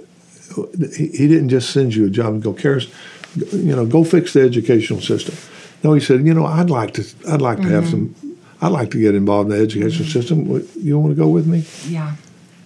He, 0.97 1.29
didn't 1.29 1.51
just 1.51 1.71
send 1.71 1.95
you 1.95 2.07
a 2.07 2.11
job 2.11 2.29
and 2.33 2.43
go, 2.43 2.55
Karis, 2.55 2.91
you 3.53 3.77
know, 3.77 3.85
go 3.85 4.05
fix 4.05 4.33
the 4.33 4.41
educational 4.41 5.03
system. 5.03 5.37
No, 5.85 5.93
he 5.93 6.01
said, 6.01 6.27
you 6.27 6.33
know, 6.33 6.47
I'd 6.47 6.71
like 6.71 6.95
to, 6.95 7.07
I'd 7.29 7.43
like 7.43 7.59
to 7.59 7.69
have 7.69 7.89
some, 7.89 8.15
I'd 8.63 8.73
like 8.73 8.91
to 8.93 9.01
get 9.01 9.15
involved 9.15 9.53
in 9.53 9.59
the 9.59 9.63
education 9.63 10.07
system. 10.07 10.67
You 10.77 10.99
want 10.99 11.13
to 11.13 11.15
go 11.15 11.29
with 11.29 11.47
me? 11.47 11.65
Yeah. 11.87 12.17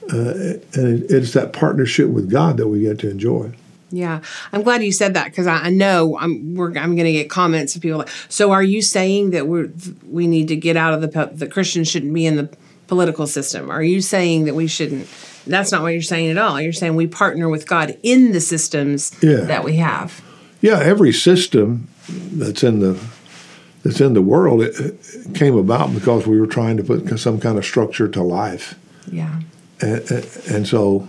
Uh, 0.04 0.54
and 0.74 1.10
it's 1.10 1.32
that 1.32 1.52
partnership 1.52 2.08
with 2.08 2.30
God 2.30 2.58
that 2.58 2.68
we 2.68 2.82
get 2.82 3.00
to 3.00 3.10
enjoy. 3.10 3.52
Yeah, 3.92 4.22
I'm 4.52 4.62
glad 4.62 4.82
you 4.82 4.90
said 4.90 5.14
that 5.14 5.26
because 5.26 5.46
I, 5.46 5.66
I 5.66 5.70
know 5.70 6.18
I'm 6.18 6.54
we're, 6.54 6.68
I'm 6.78 6.96
going 6.96 7.04
to 7.04 7.12
get 7.12 7.28
comments 7.30 7.76
of 7.76 7.82
people 7.82 7.98
like. 7.98 8.08
So, 8.28 8.50
are 8.52 8.62
you 8.62 8.80
saying 8.82 9.30
that 9.30 9.46
we 9.46 9.68
we 10.08 10.26
need 10.26 10.48
to 10.48 10.56
get 10.56 10.76
out 10.76 10.94
of 10.94 11.02
the 11.02 11.30
the 11.32 11.46
Christians 11.46 11.88
shouldn't 11.88 12.14
be 12.14 12.24
in 12.26 12.36
the 12.36 12.48
political 12.86 13.26
system? 13.26 13.70
Are 13.70 13.82
you 13.82 14.00
saying 14.00 14.46
that 14.46 14.54
we 14.54 14.66
shouldn't? 14.66 15.06
That's 15.46 15.72
not 15.72 15.82
what 15.82 15.88
you're 15.88 16.02
saying 16.02 16.30
at 16.30 16.38
all. 16.38 16.60
You're 16.60 16.72
saying 16.72 16.94
we 16.96 17.06
partner 17.06 17.48
with 17.48 17.66
God 17.68 17.98
in 18.02 18.32
the 18.32 18.40
systems 18.40 19.12
Yeah. 19.22 19.40
that 19.40 19.62
we 19.62 19.76
have. 19.76 20.22
Yeah, 20.60 20.78
every 20.80 21.12
system 21.12 21.88
that's 22.08 22.62
in 22.62 22.78
the 22.80 22.98
that's 23.82 24.00
in 24.00 24.14
the 24.14 24.22
world 24.22 24.62
it, 24.62 24.78
it 24.78 25.34
came 25.34 25.56
about 25.56 25.92
because 25.92 26.26
we 26.26 26.40
were 26.40 26.46
trying 26.46 26.76
to 26.78 26.84
put 26.84 27.18
some 27.18 27.40
kind 27.40 27.58
of 27.58 27.64
structure 27.64 28.08
to 28.08 28.22
life, 28.22 28.74
Yeah. 29.10 29.40
and, 29.80 30.10
and 30.48 30.66
so 30.68 31.08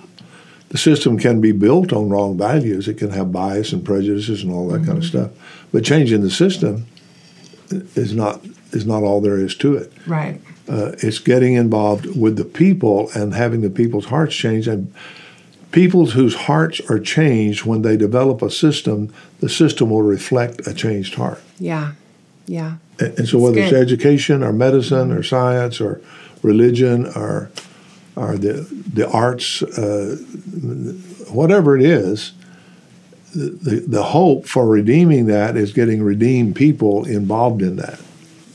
the 0.73 0.79
system 0.79 1.19
can 1.19 1.39
be 1.39 1.51
built 1.51 1.93
on 1.93 2.09
wrong 2.09 2.35
values. 2.35 2.87
It 2.87 2.97
can 2.97 3.11
have 3.11 3.31
bias 3.31 3.71
and 3.73 3.85
prejudices 3.85 4.41
and 4.43 4.51
all 4.51 4.67
that 4.69 4.83
kind 4.85 4.97
of 4.97 5.05
stuff. 5.05 5.29
But 5.71 5.85
changing 5.85 6.21
the 6.21 6.31
system 6.31 6.87
is 7.95 8.13
not 8.13 8.43
is 8.71 8.83
not 8.85 9.03
all 9.03 9.21
there 9.21 9.37
is 9.37 9.55
to 9.57 9.77
it. 9.77 9.93
Right. 10.07 10.41
Uh, 10.67 10.93
it's 11.03 11.19
getting 11.19 11.53
involved 11.53 12.05
with 12.19 12.37
the 12.37 12.45
people 12.45 13.11
and 13.13 13.35
having 13.35 13.61
the 13.61 13.69
people's 13.69 14.05
hearts 14.05 14.35
change 14.35 14.67
and 14.67 14.91
peoples 15.71 16.13
whose 16.13 16.35
hearts 16.49 16.81
are 16.89 16.99
changed 16.99 17.65
when 17.65 17.83
they 17.83 17.95
develop 17.95 18.41
a 18.41 18.49
system 18.49 19.13
the 19.41 19.49
system 19.49 19.89
will 19.91 20.01
reflect 20.01 20.65
a 20.67 20.73
changed 20.73 21.15
heart 21.15 21.41
Yeah. 21.59 21.91
Yeah. 22.47 22.75
and, 22.99 23.19
and 23.19 23.27
so 23.27 23.37
whether 23.39 23.59
it's 23.59 23.73
education 23.73 24.41
or 24.43 24.53
medicine 24.53 25.11
or 25.11 25.21
science 25.23 25.79
or 25.81 26.01
religion 26.43 27.05
or 27.15 27.49
or 28.15 28.37
the 28.37 28.53
the 28.93 29.09
arts 29.09 29.61
uh, 29.63 30.17
whatever 31.31 31.75
it 31.77 31.83
is 31.83 32.33
the, 33.35 33.49
the, 33.49 33.79
the 33.87 34.03
hope 34.03 34.45
for 34.45 34.67
redeeming 34.67 35.25
that 35.25 35.57
is 35.57 35.73
getting 35.73 36.03
redeemed 36.03 36.55
people 36.55 37.05
involved 37.05 37.61
in 37.63 37.77
that 37.77 37.99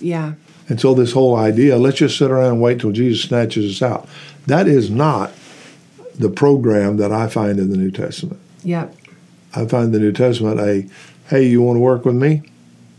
Yeah. 0.01 0.35
and 0.69 0.81
so 0.81 0.95
this 0.95 1.13
whole 1.13 1.35
idea, 1.35 1.77
let's 1.79 1.99
just 1.99 2.17
sit 2.17 2.31
around 2.31 2.53
and 2.53 2.61
wait 2.61 2.81
till 2.81 2.93
Jesus 2.93 3.23
snatches 3.29 3.65
us 3.75 3.83
out, 3.83 4.09
that 4.47 4.69
is 4.69 4.89
not 4.91 5.33
the 6.15 6.31
program 6.31 6.97
that 6.99 7.11
I 7.11 7.27
find 7.29 7.59
in 7.59 7.71
the 7.71 7.77
New 7.77 7.91
Testament. 7.91 8.41
Yep. 8.63 8.95
I 9.57 9.65
find 9.67 9.93
the 9.93 9.99
New 9.99 10.13
Testament 10.13 10.61
a, 10.61 10.87
hey, 11.29 11.45
you 11.47 11.63
want 11.63 11.77
to 11.77 11.81
work 11.81 12.05
with 12.05 12.15
me? 12.17 12.43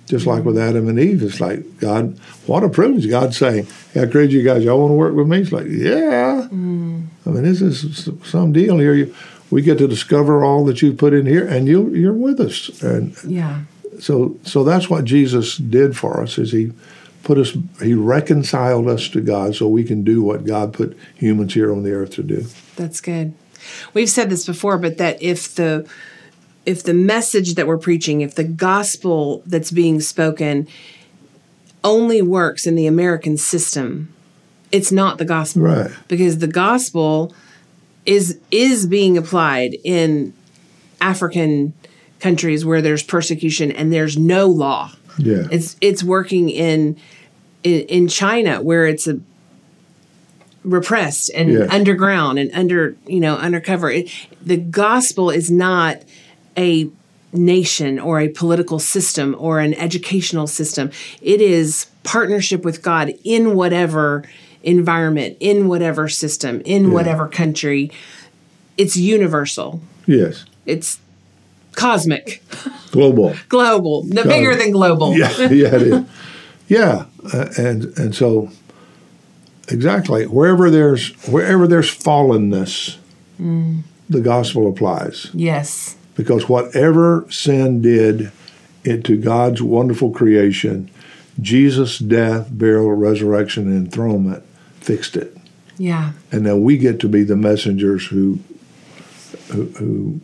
Just 0.10 0.26
like 0.26 0.44
with 0.44 0.58
Adam 0.58 0.90
and 0.90 1.00
Eve, 1.00 1.22
it's 1.22 1.40
like 1.40 1.80
God, 1.80 2.20
what 2.48 2.64
a 2.64 2.70
privilege! 2.70 3.08
God 3.08 3.36
saying, 3.36 3.68
"Hey, 3.94 4.02
I 4.02 4.06
created 4.08 4.34
you 4.34 4.42
guys. 4.44 4.64
Y'all 4.64 4.80
want 4.80 4.90
to 4.90 4.96
work 4.96 5.14
with 5.14 5.28
me?" 5.28 5.38
It's 5.38 5.52
like, 5.52 5.68
yeah. 5.68 6.48
Mm. 6.52 7.06
I 7.28 7.30
mean, 7.30 7.44
this 7.44 7.62
is 7.62 8.10
some 8.24 8.52
deal 8.52 8.80
here. 8.80 8.96
You, 8.96 9.16
we 9.52 9.62
get 9.62 9.78
to 9.78 9.88
discover 9.88 10.44
all 10.44 10.66
that 10.66 10.82
you 10.82 10.94
put 10.94 11.14
in 11.14 11.28
here, 11.28 11.48
and 11.48 11.68
you 11.68 11.90
you're 11.90 12.12
with 12.14 12.40
us. 12.40 12.82
And 12.82 13.16
Yeah. 13.24 13.62
so 14.00 14.36
so 14.44 14.64
that's 14.64 14.90
what 14.90 15.06
Jesus 15.06 15.58
did 15.58 15.96
for 15.96 16.24
us 16.24 16.40
is 16.40 16.52
he 16.54 16.72
put 17.24 17.38
us 17.38 17.56
he 17.80 17.94
reconciled 17.94 18.88
us 18.88 19.10
to 19.10 19.22
God 19.22 19.56
so 19.56 19.68
we 19.68 19.84
can 19.84 20.04
do 20.04 20.24
what 20.24 20.44
God 20.44 20.74
put 20.74 20.98
humans 21.16 21.54
here 21.54 21.72
on 21.72 21.84
the 21.84 21.92
earth 21.92 22.16
to 22.16 22.24
do. 22.24 22.48
That's 22.78 23.00
good. 23.00 23.34
We've 23.94 24.10
said 24.10 24.32
this 24.32 24.48
before, 24.48 24.80
but 24.80 24.98
that 24.98 25.22
if 25.22 25.54
the 25.54 25.88
if 26.70 26.84
the 26.84 26.94
message 26.94 27.56
that 27.56 27.66
we're 27.68 27.78
preaching, 27.80 28.22
if 28.22 28.36
the 28.36 28.44
gospel 28.44 29.42
that's 29.48 29.72
being 29.72 30.00
spoken 30.00 30.68
only 31.84 32.22
works 32.22 32.68
in 32.68 32.76
the 32.76 32.86
American 32.86 33.38
system, 33.38 34.14
it's 34.72 34.92
not 34.92 35.18
the 35.18 35.26
gospel. 35.26 35.64
Right. 35.64 35.92
Because 36.08 36.38
the 36.38 36.48
gospel 36.66 37.34
is 38.06 38.38
is 38.52 38.86
being 38.86 39.18
applied 39.18 39.76
in 39.84 40.34
African 41.02 41.74
countries 42.20 42.66
where 42.66 42.82
there's 42.82 43.04
persecution 43.04 43.72
and 43.72 43.92
there's 43.92 44.18
no 44.18 44.46
law. 44.48 44.92
Yeah. 45.18 45.48
It's 45.52 45.76
it's 45.82 46.04
working 46.04 46.50
in 46.50 46.98
in, 47.64 47.82
in 47.88 48.08
China 48.08 48.62
where 48.62 48.86
it's 48.86 49.08
a 49.08 49.20
repressed 50.64 51.32
and 51.34 51.52
Yeah. 51.52 51.68
underground 51.72 52.38
and 52.38 52.52
under 52.54 52.96
you 53.08 53.20
know 53.20 53.36
undercover. 53.38 53.90
It, 53.90 54.12
the 54.46 54.58
gospel 54.58 55.30
is 55.32 55.50
not 55.50 56.02
a 56.60 56.90
nation 57.32 58.00
or 58.00 58.20
a 58.20 58.28
political 58.28 58.80
system 58.80 59.36
or 59.40 59.60
an 59.60 59.74
educational 59.76 60.48
system. 60.48 60.92
It 61.22 61.42
is 61.42 61.88
partnership 62.04 62.66
with 62.66 62.82
God 62.82 63.14
in 63.24 63.56
whatever 63.56 64.24
environment, 64.64 65.38
in 65.40 65.68
whatever 65.68 66.10
system, 66.10 66.62
in 66.66 66.92
whatever 66.92 67.28
country. 67.28 67.92
It's 68.78 68.96
universal. 68.98 69.82
yes. 70.06 70.46
It's 70.66 71.00
cosmic, 71.74 72.44
Global. 72.92 73.34
global, 73.50 74.04
the 74.04 74.24
bigger 74.24 74.56
than 74.56 74.72
global. 74.72 75.16
Yeah, 75.18 75.32
yeah, 75.40 75.76
it 75.76 75.82
is. 75.82 76.06
Yeah, 76.68 77.06
uh, 77.34 77.48
and 77.58 77.86
and 77.98 78.14
so 78.14 78.52
exactly 79.70 80.28
wherever 80.28 80.70
there's 80.70 81.10
wherever 81.28 81.68
there's 81.68 81.90
fallenness, 81.90 82.98
the 83.40 84.22
gospel 84.22 84.68
applies 84.70 85.32
Yes. 85.34 85.96
Because 86.20 86.50
whatever 86.50 87.26
sin 87.30 87.82
did 87.82 88.30
into 88.84 89.16
God's 89.16 89.62
wonderful 89.62 90.12
creation, 90.12 90.92
Jesus' 91.40 91.98
death, 91.98 92.50
burial, 92.52 92.92
resurrection, 92.92 93.68
and 93.72 93.86
enthronement 93.86 94.44
fixed 94.82 95.16
it, 95.16 95.38
Yeah. 95.78 96.12
and 96.30 96.44
now 96.44 96.58
we 96.58 96.78
get 96.78 97.00
to 97.00 97.08
be 97.08 97.24
the 97.24 97.38
messengers 97.38 98.08
who 98.08 98.40
who, 99.54 99.64
who 99.78 100.20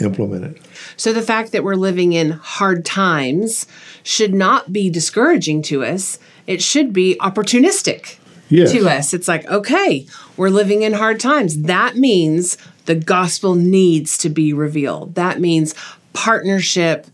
implement 0.00 0.44
it. 0.44 0.62
So 0.96 1.12
the 1.12 1.20
fact 1.22 1.50
that 1.52 1.64
we're 1.64 1.74
living 1.74 2.12
in 2.12 2.30
hard 2.30 2.84
times 2.84 3.66
should 4.04 4.32
not 4.34 4.72
be 4.72 4.88
discouraging 4.88 5.62
to 5.62 5.84
us. 5.84 6.18
It 6.46 6.62
should 6.62 6.92
be 6.92 7.16
opportunistic 7.20 8.18
Yes. 8.50 8.70
to 8.72 8.88
us. 8.88 9.12
It's 9.12 9.26
like, 9.26 9.46
okay, 9.50 10.06
we're 10.36 10.50
living 10.50 10.82
in 10.82 10.92
hard 10.92 11.18
times. 11.18 11.62
That 11.62 11.96
means 11.96 12.56
the 12.86 12.94
gospel 12.94 13.54
needs 13.54 14.18
to 14.18 14.28
be 14.28 14.52
revealed. 14.52 15.14
That 15.14 15.40
means 15.40 15.74
partnership. 16.12 17.06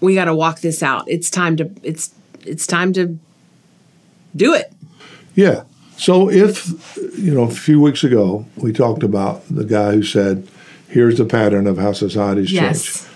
We 0.00 0.14
got 0.14 0.26
to 0.26 0.34
walk 0.34 0.60
this 0.60 0.82
out. 0.82 1.04
It's 1.08 1.30
time 1.30 1.56
to 1.56 1.70
it's 1.82 2.14
it's 2.44 2.66
time 2.66 2.92
to 2.94 3.18
do 4.34 4.54
it. 4.54 4.72
Yeah. 5.34 5.64
So 5.96 6.30
if 6.30 6.96
you 7.18 7.34
know, 7.34 7.42
a 7.42 7.50
few 7.50 7.80
weeks 7.80 8.04
ago 8.04 8.46
we 8.56 8.72
talked 8.72 9.02
about 9.02 9.42
the 9.48 9.64
guy 9.64 9.92
who 9.92 10.02
said, 10.02 10.48
"Here's 10.88 11.18
the 11.18 11.24
pattern 11.24 11.66
of 11.66 11.78
how 11.78 11.92
societies 11.92 12.48
change." 12.48 12.60
Yes. 12.62 13.06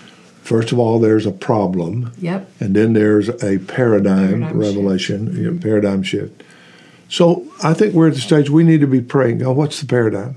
First 0.43 0.71
of 0.71 0.77
all, 0.77 0.99
there's 0.99 1.25
a 1.25 1.31
problem, 1.31 2.11
Yep. 2.19 2.51
and 2.59 2.75
then 2.75 2.93
there's 2.93 3.29
a 3.29 3.57
paradigm, 3.57 4.41
Paradigm 4.41 4.59
revelation, 4.59 5.35
you 5.35 5.43
know, 5.45 5.49
mm-hmm. 5.49 5.57
paradigm 5.57 6.03
shift. 6.03 6.43
So 7.09 7.47
I 7.63 7.73
think 7.73 7.95
we're 7.95 8.09
at 8.09 8.13
the 8.13 8.21
stage 8.21 8.51
we 8.51 8.63
need 8.63 8.81
to 8.81 8.87
be 8.87 9.01
praying. 9.01 9.39
God, 9.39 9.55
what's 9.55 9.79
the 9.79 9.87
paradigm? 9.87 10.35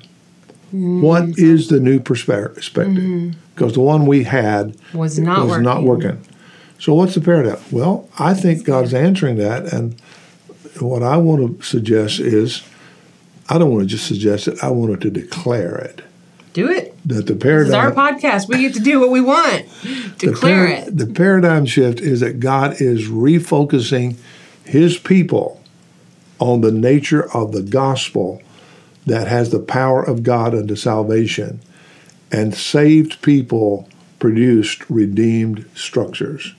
Mm-hmm. 0.68 1.00
What 1.02 1.38
is 1.38 1.68
the 1.68 1.80
new 1.80 1.98
perspe- 1.98 2.54
perspective? 2.54 2.94
Mm-hmm. 2.96 3.38
Because 3.54 3.74
the 3.74 3.80
one 3.80 4.06
we 4.06 4.24
had 4.24 4.76
Was 4.94 5.18
not 5.18 5.46
was 5.46 5.58
not 5.58 5.82
working. 5.82 6.10
working. 6.10 6.26
So 6.78 6.94
what's 6.94 7.14
the 7.14 7.20
paradigm? 7.20 7.58
Well, 7.72 8.08
I 8.18 8.34
think 8.34 8.64
God's 8.64 8.94
answering 8.94 9.36
that, 9.36 9.72
and 9.72 10.00
what 10.78 11.02
I 11.02 11.16
want 11.16 11.58
to 11.60 11.66
suggest 11.66 12.20
is, 12.20 12.62
I 13.48 13.58
don't 13.58 13.70
want 13.70 13.82
to 13.82 13.86
just 13.88 14.06
suggest 14.06 14.46
it. 14.46 14.62
I 14.62 14.70
want 14.70 15.00
to 15.00 15.10
declare 15.10 15.76
it 15.76 16.02
Do 16.52 16.70
it. 16.70 16.96
that 17.08 17.26
the 17.26 17.34
This 17.34 17.68
is 17.68 17.74
our 17.74 17.90
podcast. 17.90 18.46
We 18.48 18.58
get 18.58 18.74
to 18.74 18.80
do 18.80 19.00
what 19.00 19.10
we 19.10 19.20
want. 19.20 19.66
the 19.82 20.28
Declare 20.28 20.66
par- 20.76 20.86
it. 20.88 20.96
The 20.96 21.06
paradigm 21.06 21.66
shift 21.66 21.98
is 22.00 22.20
that 22.20 22.38
God 22.38 22.80
is 22.80 23.08
refocusing 23.08 24.16
His 24.64 24.98
people 24.98 25.60
on 26.38 26.60
the 26.60 26.70
nature 26.70 27.28
of 27.34 27.50
the 27.50 27.62
gospel 27.62 28.40
that 29.08 29.28
has 29.28 29.50
the 29.50 29.60
power 29.60 30.02
of 30.02 30.22
God 30.22 30.54
unto 30.54 30.76
salvation, 30.76 31.60
and 32.30 32.54
saved 32.54 33.20
people 33.22 33.88
produced 34.18 34.88
redeemed 34.88 35.68
structures. 35.74 36.54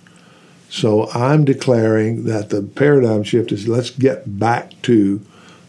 So 0.69 1.09
I'm 1.11 1.45
declaring 1.45 2.25
that 2.25 2.49
the 2.49 2.61
paradigm 2.61 3.23
shift 3.23 3.51
is 3.51 3.67
let's 3.67 3.89
get 3.89 4.39
back 4.39 4.79
to 4.83 5.21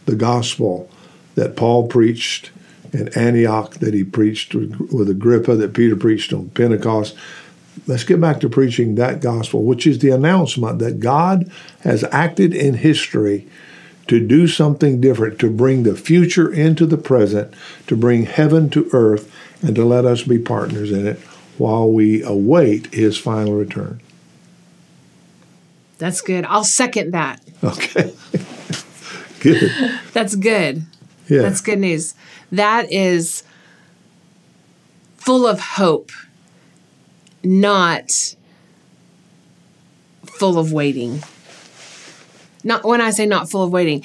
the 0.05 0.15
gospel 0.15 0.89
that 1.35 1.55
Paul 1.55 1.87
preached 1.87 2.51
in 2.93 3.07
Antioch, 3.17 3.75
that 3.75 3.93
he 3.93 4.03
preached 4.03 4.53
with 4.53 5.09
Agrippa, 5.09 5.55
that 5.55 5.73
Peter 5.73 5.95
preached 5.95 6.33
on 6.33 6.49
Pentecost. 6.49 7.15
Let's 7.87 8.03
get 8.03 8.19
back 8.19 8.41
to 8.41 8.49
preaching 8.49 8.95
that 8.95 9.21
gospel, 9.21 9.63
which 9.63 9.87
is 9.87 9.99
the 9.99 10.09
announcement 10.09 10.79
that 10.79 10.99
God 10.99 11.49
has 11.81 12.03
acted 12.11 12.53
in 12.53 12.75
history 12.75 13.47
to 14.07 14.25
do 14.25 14.47
something 14.47 14.99
different, 14.99 15.39
to 15.39 15.49
bring 15.49 15.83
the 15.83 15.95
future 15.95 16.51
into 16.51 16.85
the 16.85 16.97
present, 16.97 17.53
to 17.87 17.95
bring 17.95 18.23
heaven 18.23 18.69
to 18.71 18.89
earth, 18.93 19.31
and 19.61 19.75
to 19.75 19.85
let 19.85 20.05
us 20.05 20.23
be 20.23 20.39
partners 20.39 20.91
in 20.91 21.07
it 21.07 21.19
while 21.57 21.89
we 21.91 22.23
await 22.23 22.93
his 22.93 23.17
final 23.17 23.53
return. 23.53 24.01
That's 25.97 26.21
good. 26.21 26.45
I'll 26.45 26.63
second 26.63 27.11
that. 27.11 27.41
Okay. 27.63 28.13
Good. 29.41 29.71
That's 30.13 30.35
good. 30.35 30.85
Yeah. 31.27 31.41
That's 31.41 31.61
good 31.61 31.79
news. 31.79 32.13
That 32.51 32.91
is 32.91 33.43
full 35.17 35.47
of 35.47 35.59
hope, 35.59 36.11
not 37.43 38.35
full 40.25 40.59
of 40.59 40.71
waiting. 40.71 41.23
Not 42.63 42.83
when 42.83 43.01
I 43.01 43.11
say 43.11 43.25
not 43.25 43.49
full 43.49 43.63
of 43.63 43.71
waiting, 43.71 44.03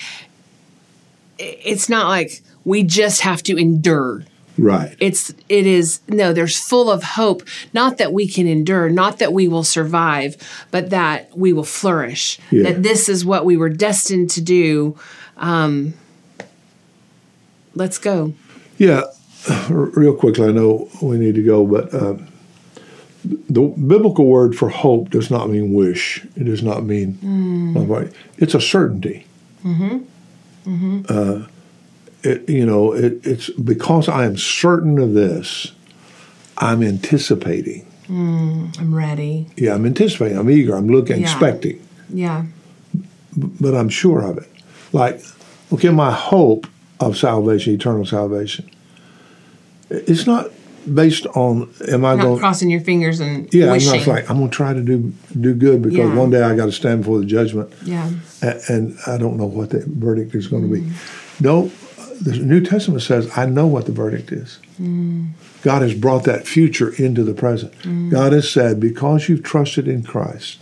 it's 1.38 1.88
not 1.88 2.08
like 2.08 2.42
we 2.64 2.82
just 2.82 3.20
have 3.20 3.42
to 3.44 3.56
endure. 3.56 4.24
Right. 4.58 4.96
It's 5.00 5.34
it 5.48 5.66
is 5.66 6.00
no, 6.08 6.32
there's 6.32 6.58
full 6.58 6.90
of 6.90 7.02
hope, 7.02 7.42
not 7.74 7.98
that 7.98 8.12
we 8.12 8.26
can 8.26 8.46
endure, 8.46 8.88
not 8.88 9.18
that 9.18 9.32
we 9.32 9.48
will 9.48 9.64
survive, 9.64 10.36
but 10.70 10.90
that 10.90 11.36
we 11.36 11.52
will 11.52 11.64
flourish. 11.64 12.38
Yeah. 12.50 12.64
That 12.64 12.82
this 12.82 13.08
is 13.08 13.24
what 13.24 13.44
we 13.44 13.56
were 13.56 13.68
destined 13.68 14.30
to 14.30 14.40
do. 14.40 14.98
Um, 15.36 15.94
let's 17.74 17.98
go. 17.98 18.32
Yeah, 18.78 19.02
real 19.68 20.14
quickly, 20.14 20.48
I 20.48 20.52
know 20.52 20.88
we 21.02 21.18
need 21.18 21.34
to 21.34 21.42
go, 21.42 21.66
but 21.66 21.92
um, 21.94 22.28
the 23.48 23.62
biblical 23.62 24.26
word 24.26 24.56
for 24.56 24.68
hope 24.68 25.10
does 25.10 25.30
not 25.30 25.50
mean 25.50 25.72
wish. 25.72 26.24
It 26.36 26.44
does 26.44 26.62
not 26.62 26.84
mean, 26.84 27.14
hmm. 27.14 28.04
it's 28.38 28.54
a 28.54 28.60
certainty. 28.60 29.26
Mm-hmm. 29.64 29.98
Mm-hmm. 30.66 31.00
Uh, 31.08 31.46
it, 32.22 32.48
you 32.48 32.66
know, 32.66 32.92
it, 32.92 33.24
it's 33.24 33.50
because 33.50 34.08
I 34.08 34.24
am 34.24 34.36
certain 34.36 34.98
of 34.98 35.14
this, 35.14 35.72
I'm 36.58 36.82
anticipating. 36.82 37.82
Hmm. 38.06 38.66
I'm 38.78 38.94
ready. 38.94 39.48
Yeah, 39.56 39.74
I'm 39.74 39.84
anticipating. 39.86 40.38
I'm 40.38 40.50
eager. 40.50 40.76
I'm 40.76 40.88
looking, 40.88 41.20
Yeah. 41.20 41.30
expecting, 41.30 41.86
Yeah. 42.12 42.44
but 43.36 43.74
I'm 43.74 43.88
sure 43.88 44.22
of 44.22 44.38
it. 44.38 44.48
Like, 44.92 45.22
okay, 45.72 45.90
my 45.90 46.12
hope 46.12 46.66
of 47.00 47.16
salvation, 47.16 47.74
eternal 47.74 48.06
salvation, 48.06 48.70
it's 49.90 50.26
not 50.26 50.50
based 50.94 51.26
on 51.28 51.72
am 51.88 52.04
I 52.04 52.16
going 52.16 52.38
crossing 52.38 52.70
your 52.70 52.80
fingers 52.80 53.20
and 53.20 53.52
Yeah, 53.52 53.72
wishing. 53.72 53.92
I'm 53.92 53.98
not 53.98 54.06
like 54.06 54.30
I'm 54.30 54.38
going 54.38 54.50
to 54.50 54.56
try 54.56 54.72
to 54.72 54.80
do 54.82 55.12
do 55.40 55.54
good 55.54 55.82
because 55.82 55.98
Yeah. 55.98 56.14
one 56.14 56.30
day 56.30 56.42
I 56.42 56.54
got 56.56 56.66
to 56.66 56.72
stand 56.72 57.00
before 57.02 57.18
the 57.18 57.26
judgment, 57.26 57.72
yeah. 57.84 58.10
and, 58.42 58.60
and 58.68 58.98
I 59.06 59.18
don't 59.18 59.36
know 59.36 59.46
what 59.46 59.70
the 59.70 59.84
verdict 59.86 60.34
is 60.34 60.46
going 60.46 60.62
to 60.62 60.68
be. 60.72 60.80
Mm. 60.82 60.92
No, 61.40 61.70
the 62.22 62.38
New 62.38 62.60
Testament 62.60 63.02
says 63.02 63.30
I 63.36 63.46
know 63.46 63.66
what 63.66 63.86
the 63.86 63.92
verdict 63.92 64.32
is. 64.32 64.58
Mm. 64.80 65.30
God 65.62 65.82
has 65.82 65.94
brought 65.94 66.24
that 66.24 66.46
future 66.46 66.94
into 66.94 67.24
the 67.24 67.34
present. 67.34 67.72
God 68.10 68.32
has 68.32 68.48
said 68.50 68.78
because 68.78 69.28
you've 69.28 69.42
trusted 69.42 69.88
in 69.88 70.04
Christ, 70.04 70.60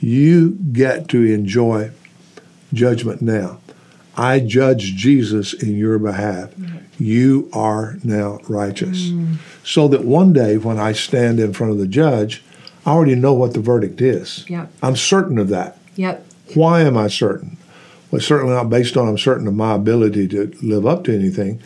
you 0.00 0.50
get 0.72 1.08
to 1.08 1.22
enjoy 1.22 1.90
judgment 2.72 3.22
now. 3.22 3.60
I 4.16 4.40
judge 4.40 4.94
Jesus 4.96 5.52
in 5.54 5.76
your 5.76 5.98
behalf. 5.98 6.50
You 6.98 7.48
are 7.52 7.96
now 8.04 8.38
righteous. 8.48 9.10
So 9.64 9.88
that 9.88 10.04
one 10.04 10.32
day 10.32 10.56
when 10.56 10.78
I 10.78 10.92
stand 10.92 11.40
in 11.40 11.52
front 11.52 11.72
of 11.72 11.78
the 11.78 11.86
judge, 11.88 12.42
I 12.86 12.90
already 12.92 13.14
know 13.14 13.32
what 13.32 13.54
the 13.54 13.60
verdict 13.60 14.00
is. 14.00 14.44
Yep. 14.48 14.70
I'm 14.82 14.96
certain 14.96 15.38
of 15.38 15.48
that. 15.48 15.78
Yep. 15.96 16.26
Why 16.54 16.82
am 16.82 16.96
I 16.96 17.08
certain? 17.08 17.56
Well, 18.10 18.20
certainly 18.20 18.54
not 18.54 18.70
based 18.70 18.96
on 18.96 19.08
I'm 19.08 19.18
certain 19.18 19.48
of 19.48 19.54
my 19.54 19.74
ability 19.74 20.28
to 20.28 20.52
live 20.62 20.86
up 20.86 21.04
to 21.04 21.14
anything. 21.14 21.60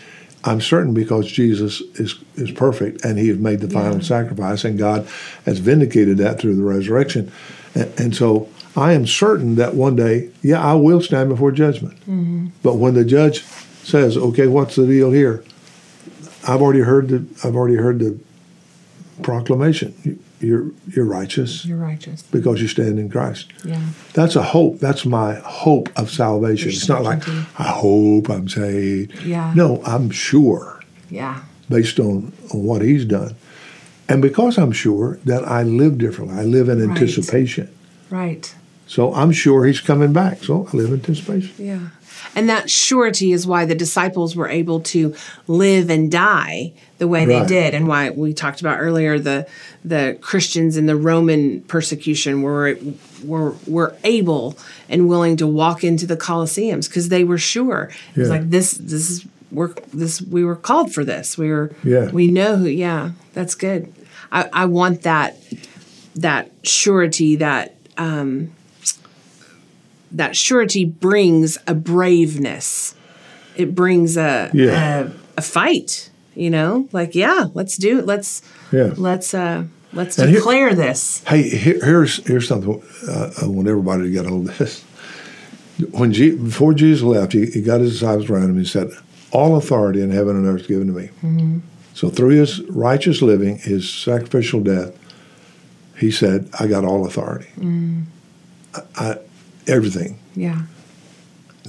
I'm 0.44 0.60
certain 0.60 0.94
because 0.94 1.30
Jesus 1.30 1.80
is, 1.96 2.14
is 2.36 2.52
perfect 2.52 3.04
and 3.04 3.18
he 3.18 3.28
has 3.28 3.38
made 3.38 3.60
the 3.60 3.68
final 3.68 3.96
Yeah. 3.98 4.02
sacrifice 4.04 4.64
and 4.64 4.78
God 4.78 5.06
has 5.44 5.58
vindicated 5.58 6.16
that 6.18 6.38
through 6.40 6.54
the 6.54 6.62
resurrection. 6.62 7.30
And, 7.74 7.92
and 8.00 8.16
so 8.16 8.48
I 8.76 8.92
am 8.92 9.06
certain 9.06 9.56
that 9.56 9.74
one 9.74 9.96
day, 9.96 10.30
yeah, 10.40 10.62
I 10.64 10.74
will 10.74 11.00
stand 11.00 11.28
before 11.28 11.50
judgment. 11.50 11.98
Mm-hmm. 12.02 12.46
But 12.62 12.76
when 12.76 12.94
the 12.94 13.04
judge 13.04 13.44
says, 13.88 14.16
okay, 14.16 14.46
what's 14.46 14.76
the 14.76 14.86
deal 14.86 15.10
here? 15.10 15.42
I've 16.46 16.60
already 16.62 16.80
heard 16.80 17.08
the 17.08 17.24
I've 17.44 17.56
already 17.56 17.76
heard 17.76 17.98
the 17.98 18.18
proclamation. 19.22 19.94
You- 20.04 20.18
You're 20.40 20.66
you're 20.94 21.04
righteous 21.04 21.64
You're 21.64 21.78
righteous. 21.78 22.22
because 22.30 22.62
you 22.62 22.68
stand 22.68 23.00
in 23.00 23.10
Christ. 23.10 23.46
Yeah. 23.64 23.80
That's 24.12 24.36
a 24.36 24.42
hope. 24.54 24.78
That's 24.78 25.04
my 25.04 25.34
hope 25.44 25.88
of 25.98 26.10
salvation. 26.12 26.68
It's 26.68 26.88
not 26.88 27.02
like. 27.02 27.26
I 27.58 27.64
hope 27.82 28.30
I'm 28.30 28.48
saved. 28.48 29.20
Yeah. 29.24 29.52
No, 29.56 29.82
I'm 29.84 30.10
sure 30.10 30.80
Yeah. 31.10 31.40
based 31.68 31.98
on, 31.98 32.32
on 32.54 32.62
what 32.62 32.82
he's 32.82 33.04
done. 33.04 33.34
And 34.08 34.22
because 34.22 34.58
I'm 34.58 34.70
sure 34.70 35.18
that 35.24 35.42
I 35.44 35.64
live 35.64 35.98
differently. 35.98 36.38
I 36.38 36.44
live 36.44 36.68
in 36.68 36.78
Right. 36.78 36.90
anticipation. 36.96 37.68
Right. 38.10 38.54
So 38.88 39.14
I'm 39.14 39.30
sure 39.32 39.64
he's 39.66 39.80
coming 39.80 40.12
back. 40.12 40.42
So 40.42 40.66
I 40.72 40.76
live 40.76 40.88
in 40.88 40.94
anticipation. 40.94 41.54
Yeah. 41.64 41.88
And 42.34 42.48
that 42.48 42.68
surety 42.68 43.32
is 43.32 43.46
why 43.46 43.64
the 43.64 43.74
disciples 43.74 44.34
were 44.34 44.48
able 44.48 44.80
to 44.80 45.14
live 45.46 45.90
and 45.90 46.10
die 46.10 46.72
the 46.98 47.06
way 47.06 47.24
they 47.24 47.44
did 47.46 47.74
and 47.74 47.86
why 47.86 48.10
we 48.10 48.34
talked 48.34 48.60
about 48.60 48.78
earlier 48.80 49.18
the 49.20 49.46
the 49.84 50.18
Christians 50.20 50.76
in 50.76 50.86
the 50.86 50.96
Roman 50.96 51.60
persecution 51.62 52.42
were 52.42 52.76
were 53.24 53.54
were 53.66 53.94
able 54.02 54.58
and 54.88 55.08
willing 55.08 55.36
to 55.36 55.46
walk 55.46 55.84
into 55.84 56.06
the 56.06 56.16
Colosseums 56.16 56.88
because 56.88 57.08
they 57.08 57.22
were 57.24 57.38
sure. 57.38 57.90
It 58.16 58.20
was 58.20 58.30
like 58.30 58.50
this 58.50 58.72
this 58.72 59.10
is 59.10 59.26
we're 59.52 59.68
this 59.94 60.20
we 60.20 60.44
were 60.44 60.56
called 60.56 60.92
for 60.92 61.04
this. 61.04 61.38
We 61.38 61.50
were 61.50 61.72
Yeah. 61.84 62.10
we 62.10 62.26
know 62.28 62.56
who 62.56 62.66
yeah, 62.66 63.12
that's 63.32 63.54
good. 63.54 63.92
I, 64.32 64.48
I 64.52 64.64
want 64.66 65.02
that 65.02 65.36
that 66.16 66.50
surety 66.64 67.36
that 67.36 67.76
um 67.96 68.50
that 70.12 70.36
surety 70.36 70.84
brings 70.84 71.58
a 71.66 71.74
braveness. 71.74 72.94
It 73.56 73.74
brings 73.74 74.16
a 74.16 74.50
Yeah. 74.54 75.06
a, 75.06 75.10
a 75.38 75.42
fight. 75.42 76.10
You 76.34 76.50
know, 76.50 76.88
like 76.92 77.14
yeah, 77.16 77.46
let's 77.54 77.76
do 77.76 77.98
it. 77.98 78.06
Let's 78.06 78.42
Yeah. 78.72 78.94
let's 78.96 79.34
uh 79.34 79.64
let's 79.92 80.16
And 80.18 80.30
here- 80.30 80.38
declare 80.38 80.74
this. 80.74 81.22
Hey, 81.26 81.48
here, 81.48 81.84
here's 81.84 82.24
here's 82.26 82.46
something 82.46 82.80
uh, 83.08 83.30
I 83.42 83.46
want 83.46 83.66
everybody 83.68 84.04
to 84.04 84.10
get 84.10 84.24
a 84.24 84.28
hold 84.28 84.48
of 84.48 84.58
this. 84.58 84.84
When 85.92 86.12
Je- 86.12 86.36
before 86.36 86.74
Jesus 86.74 87.02
left, 87.02 87.32
he, 87.32 87.46
he 87.46 87.60
got 87.60 87.80
his 87.80 87.92
disciples 87.92 88.28
around 88.30 88.44
him 88.44 88.50
and 88.50 88.58
he 88.60 88.64
said, 88.66 88.90
"All 89.32 89.56
authority 89.56 90.00
in 90.00 90.10
heaven 90.10 90.36
and 90.36 90.46
earth 90.46 90.62
is 90.62 90.66
given 90.68 90.86
to 90.88 90.92
me." 90.92 91.60
So 91.94 92.08
through 92.08 92.30
his 92.30 92.60
righteous 92.62 93.20
living, 93.22 93.58
his 93.58 93.88
sacrificial 93.90 94.60
death, 94.60 94.92
he 95.98 96.10
said, 96.12 96.48
"I 96.60 96.68
got 96.68 96.84
all 96.84 97.04
authority, 97.06 97.48
I, 98.74 98.80
I, 98.96 99.16
everything." 99.68 100.18
Yeah. 100.34 100.62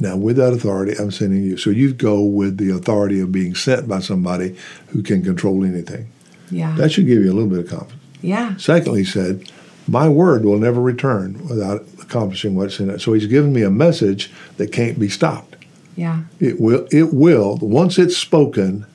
Now, 0.02 0.16
with 0.16 0.38
that 0.38 0.54
authority, 0.54 0.96
I'm 0.98 1.12
sending 1.12 1.44
you. 1.44 1.58
So 1.58 1.70
you 1.70 1.94
go 1.94 2.22
with 2.22 2.58
the 2.58 2.70
authority 2.70 3.20
of 3.20 3.32
being 3.32 3.56
sent 3.56 3.88
by 3.88 4.00
somebody 4.00 4.56
who 4.88 5.04
can 5.04 5.24
control 5.24 5.64
anything. 5.66 6.10
Yeah. 6.52 6.76
That 6.78 6.92
should 6.92 7.06
give 7.06 7.24
you 7.24 7.32
a 7.32 7.34
little 7.34 7.50
bit 7.50 7.60
of 7.60 7.70
confidence. 7.70 8.00
Yeah. 8.22 8.56
Secondly, 8.58 9.00
he 9.00 9.06
said, 9.06 9.52
My 9.88 10.10
word 10.10 10.46
will 10.46 10.58
never 10.58 10.82
return 10.82 11.48
without 11.48 11.86
accomplishing 12.02 12.56
what's 12.56 12.80
in 12.80 12.90
it. 12.90 13.02
So 13.02 13.14
he's 13.14 13.28
given 13.28 13.54
me 13.54 13.62
a 13.62 13.70
message 13.70 14.32
that 14.58 14.72
can't 14.72 15.00
be 15.00 15.10
stopped. 15.10 15.58
Yeah. 15.96 16.24
It 16.40 16.60
will, 16.60 16.88
it 16.92 17.14
will, 17.14 17.58
once 17.58 17.98
it's 17.98 18.18
spoken, 18.18 18.86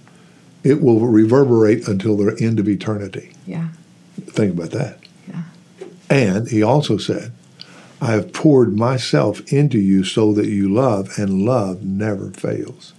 it 0.62 0.80
will 0.80 1.00
reverberate 1.00 1.86
until 1.86 2.16
the 2.16 2.36
end 2.40 2.58
of 2.58 2.68
eternity. 2.68 3.32
Yeah. 3.46 3.68
Think 4.22 4.54
about 4.54 4.70
that. 4.70 4.98
Yeah. 5.28 5.42
And 6.08 6.48
he 6.48 6.62
also 6.62 6.96
said, 6.96 7.32
I 8.04 8.10
have 8.12 8.34
poured 8.34 8.76
myself 8.76 9.40
into 9.50 9.78
you 9.78 10.04
so 10.04 10.34
that 10.34 10.44
you 10.44 10.68
love, 10.68 11.18
and 11.18 11.46
love 11.46 11.82
never 11.82 12.30
fails. 12.32 12.92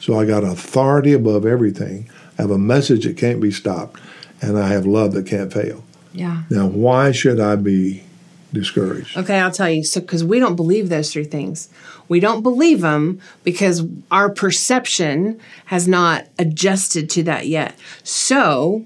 So 0.00 0.18
I 0.18 0.26
got 0.26 0.42
authority 0.42 1.12
above 1.12 1.46
everything. 1.46 2.10
I 2.36 2.42
have 2.42 2.50
a 2.50 2.58
message 2.58 3.04
that 3.04 3.16
can't 3.16 3.40
be 3.40 3.52
stopped, 3.52 4.00
and 4.42 4.58
I 4.58 4.70
have 4.70 4.86
love 4.86 5.12
that 5.12 5.28
can't 5.28 5.52
fail. 5.52 5.84
Yeah. 6.12 6.42
Now, 6.50 6.66
why 6.66 7.12
should 7.12 7.38
I 7.38 7.54
be 7.54 8.02
discouraged? 8.52 9.16
Okay, 9.16 9.38
I'll 9.38 9.52
tell 9.52 9.70
you. 9.70 9.84
So, 9.84 10.00
because 10.00 10.24
we 10.24 10.40
don't 10.40 10.56
believe 10.56 10.88
those 10.88 11.12
three 11.12 11.22
things, 11.22 11.68
we 12.08 12.18
don't 12.18 12.42
believe 12.42 12.80
them 12.80 13.20
because 13.44 13.84
our 14.10 14.30
perception 14.30 15.40
has 15.66 15.86
not 15.86 16.26
adjusted 16.40 17.08
to 17.10 17.22
that 17.22 17.46
yet. 17.46 17.78
So, 18.02 18.84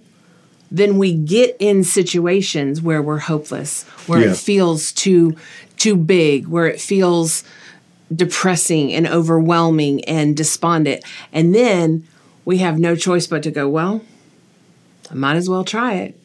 then 0.70 0.98
we 0.98 1.14
get 1.14 1.57
in 1.59 1.83
situations 1.85 2.83
where 2.83 3.00
we're 3.02 3.18
hopeless, 3.18 3.85
where 4.07 4.20
Yeah. 4.20 4.31
it 4.33 4.37
feels 4.37 4.92
too 4.92 5.35
too 5.76 5.94
big, 5.96 6.48
where 6.48 6.66
it 6.66 6.81
feels 6.81 7.44
depressing 8.14 8.92
and 8.92 9.07
overwhelming 9.07 10.04
and 10.04 10.37
despondent. 10.37 11.04
And 11.33 11.54
then 11.54 12.04
we 12.44 12.59
have 12.59 12.78
no 12.78 12.96
choice 12.96 13.26
but 13.26 13.42
to 13.44 13.50
go, 13.50 13.68
well, 13.68 14.00
I 15.11 15.14
might 15.14 15.37
as 15.37 15.48
well 15.48 15.64
try 15.64 15.94
it. 15.94 16.18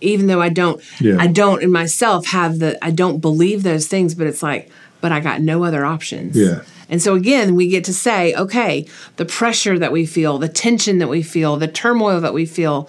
Even 0.00 0.26
though 0.26 0.40
I 0.40 0.48
don't 0.50 0.80
Yeah. 1.00 1.16
I 1.18 1.26
don't 1.26 1.62
in 1.62 1.70
myself 1.72 2.26
have 2.28 2.58
the 2.58 2.82
I 2.84 2.90
don't 2.90 3.18
believe 3.20 3.62
those 3.62 3.86
things, 3.86 4.14
but 4.14 4.26
it's 4.26 4.42
like, 4.42 4.70
but 5.00 5.12
I 5.12 5.20
got 5.20 5.40
no 5.42 5.64
other 5.64 5.84
options. 5.84 6.36
Yeah. 6.36 6.60
And 6.88 7.02
so 7.02 7.14
again, 7.14 7.56
we 7.56 7.66
get 7.68 7.84
to 7.84 7.94
say, 7.94 8.32
okay, 8.34 8.86
the 9.16 9.24
pressure 9.24 9.78
that 9.78 9.90
we 9.90 10.06
feel, 10.06 10.38
the 10.38 10.48
tension 10.48 10.98
that 10.98 11.08
we 11.08 11.22
feel, 11.22 11.56
the 11.56 11.66
turmoil 11.66 12.20
that 12.20 12.32
we 12.34 12.46
feel, 12.46 12.88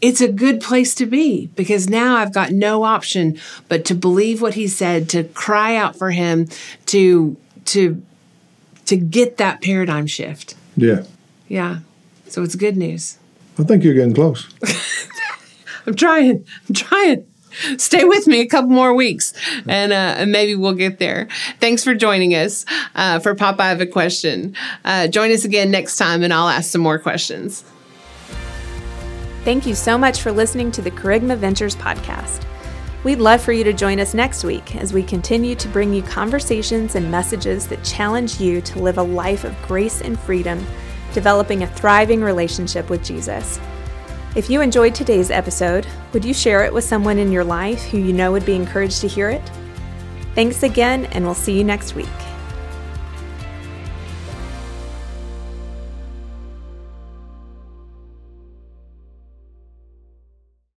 it's 0.00 0.20
a 0.20 0.28
good 0.30 0.60
place 0.60 0.94
to 0.96 1.06
be 1.06 1.46
because 1.48 1.88
now 1.88 2.16
I've 2.16 2.32
got 2.32 2.52
no 2.52 2.84
option 2.84 3.38
but 3.68 3.84
to 3.86 3.94
believe 3.94 4.40
what 4.40 4.54
he 4.54 4.66
said, 4.68 5.08
to 5.10 5.24
cry 5.24 5.76
out 5.76 5.96
for 5.96 6.10
him, 6.10 6.48
to 6.86 7.36
to 7.66 8.02
to 8.86 8.96
get 8.96 9.36
that 9.36 9.62
paradigm 9.62 10.06
shift. 10.06 10.54
Yeah. 10.76 11.04
Yeah. 11.48 11.80
So 12.28 12.42
it's 12.42 12.54
good 12.54 12.76
news. 12.76 13.18
I 13.58 13.64
think 13.64 13.84
you're 13.84 13.94
getting 13.94 14.14
close. 14.14 14.48
I'm 15.86 15.94
trying. 15.94 16.44
I'm 16.68 16.74
trying. 16.74 17.26
Stay 17.78 18.04
with 18.04 18.26
me 18.26 18.40
a 18.40 18.46
couple 18.46 18.70
more 18.70 18.94
weeks, 18.94 19.32
and 19.66 19.92
uh, 19.92 20.14
and 20.18 20.30
maybe 20.30 20.54
we'll 20.54 20.74
get 20.74 20.98
there. 20.98 21.28
Thanks 21.58 21.82
for 21.82 21.94
joining 21.94 22.34
us 22.34 22.64
uh, 22.94 23.18
for 23.18 23.34
Pop. 23.34 23.58
I 23.58 23.68
have 23.68 23.80
a 23.80 23.86
question. 23.86 24.54
Uh, 24.84 25.08
join 25.08 25.32
us 25.32 25.44
again 25.44 25.70
next 25.70 25.96
time, 25.96 26.22
and 26.22 26.32
I'll 26.32 26.48
ask 26.48 26.70
some 26.70 26.80
more 26.80 26.98
questions. 26.98 27.64
Thank 29.44 29.66
you 29.66 29.74
so 29.74 29.96
much 29.96 30.20
for 30.20 30.30
listening 30.30 30.70
to 30.72 30.82
the 30.82 30.90
Kerygma 30.90 31.34
Ventures 31.38 31.74
podcast. 31.74 32.44
We'd 33.04 33.20
love 33.20 33.40
for 33.40 33.52
you 33.52 33.64
to 33.64 33.72
join 33.72 33.98
us 33.98 34.12
next 34.12 34.44
week 34.44 34.76
as 34.76 34.92
we 34.92 35.02
continue 35.02 35.54
to 35.54 35.68
bring 35.68 35.94
you 35.94 36.02
conversations 36.02 36.94
and 36.94 37.10
messages 37.10 37.66
that 37.68 37.82
challenge 37.82 38.38
you 38.38 38.60
to 38.60 38.78
live 38.80 38.98
a 38.98 39.02
life 39.02 39.44
of 39.44 39.56
grace 39.62 40.02
and 40.02 40.20
freedom, 40.20 40.62
developing 41.14 41.62
a 41.62 41.66
thriving 41.66 42.20
relationship 42.20 42.90
with 42.90 43.02
Jesus. 43.02 43.58
If 44.36 44.50
you 44.50 44.60
enjoyed 44.60 44.94
today's 44.94 45.30
episode, 45.30 45.86
would 46.12 46.24
you 46.24 46.34
share 46.34 46.62
it 46.64 46.72
with 46.72 46.84
someone 46.84 47.18
in 47.18 47.32
your 47.32 47.42
life 47.42 47.82
who 47.84 47.96
you 47.96 48.12
know 48.12 48.32
would 48.32 48.44
be 48.44 48.54
encouraged 48.54 49.00
to 49.00 49.08
hear 49.08 49.30
it? 49.30 49.50
Thanks 50.34 50.62
again, 50.64 51.06
and 51.06 51.24
we'll 51.24 51.34
see 51.34 51.56
you 51.56 51.64
next 51.64 51.94
week. 51.94 52.29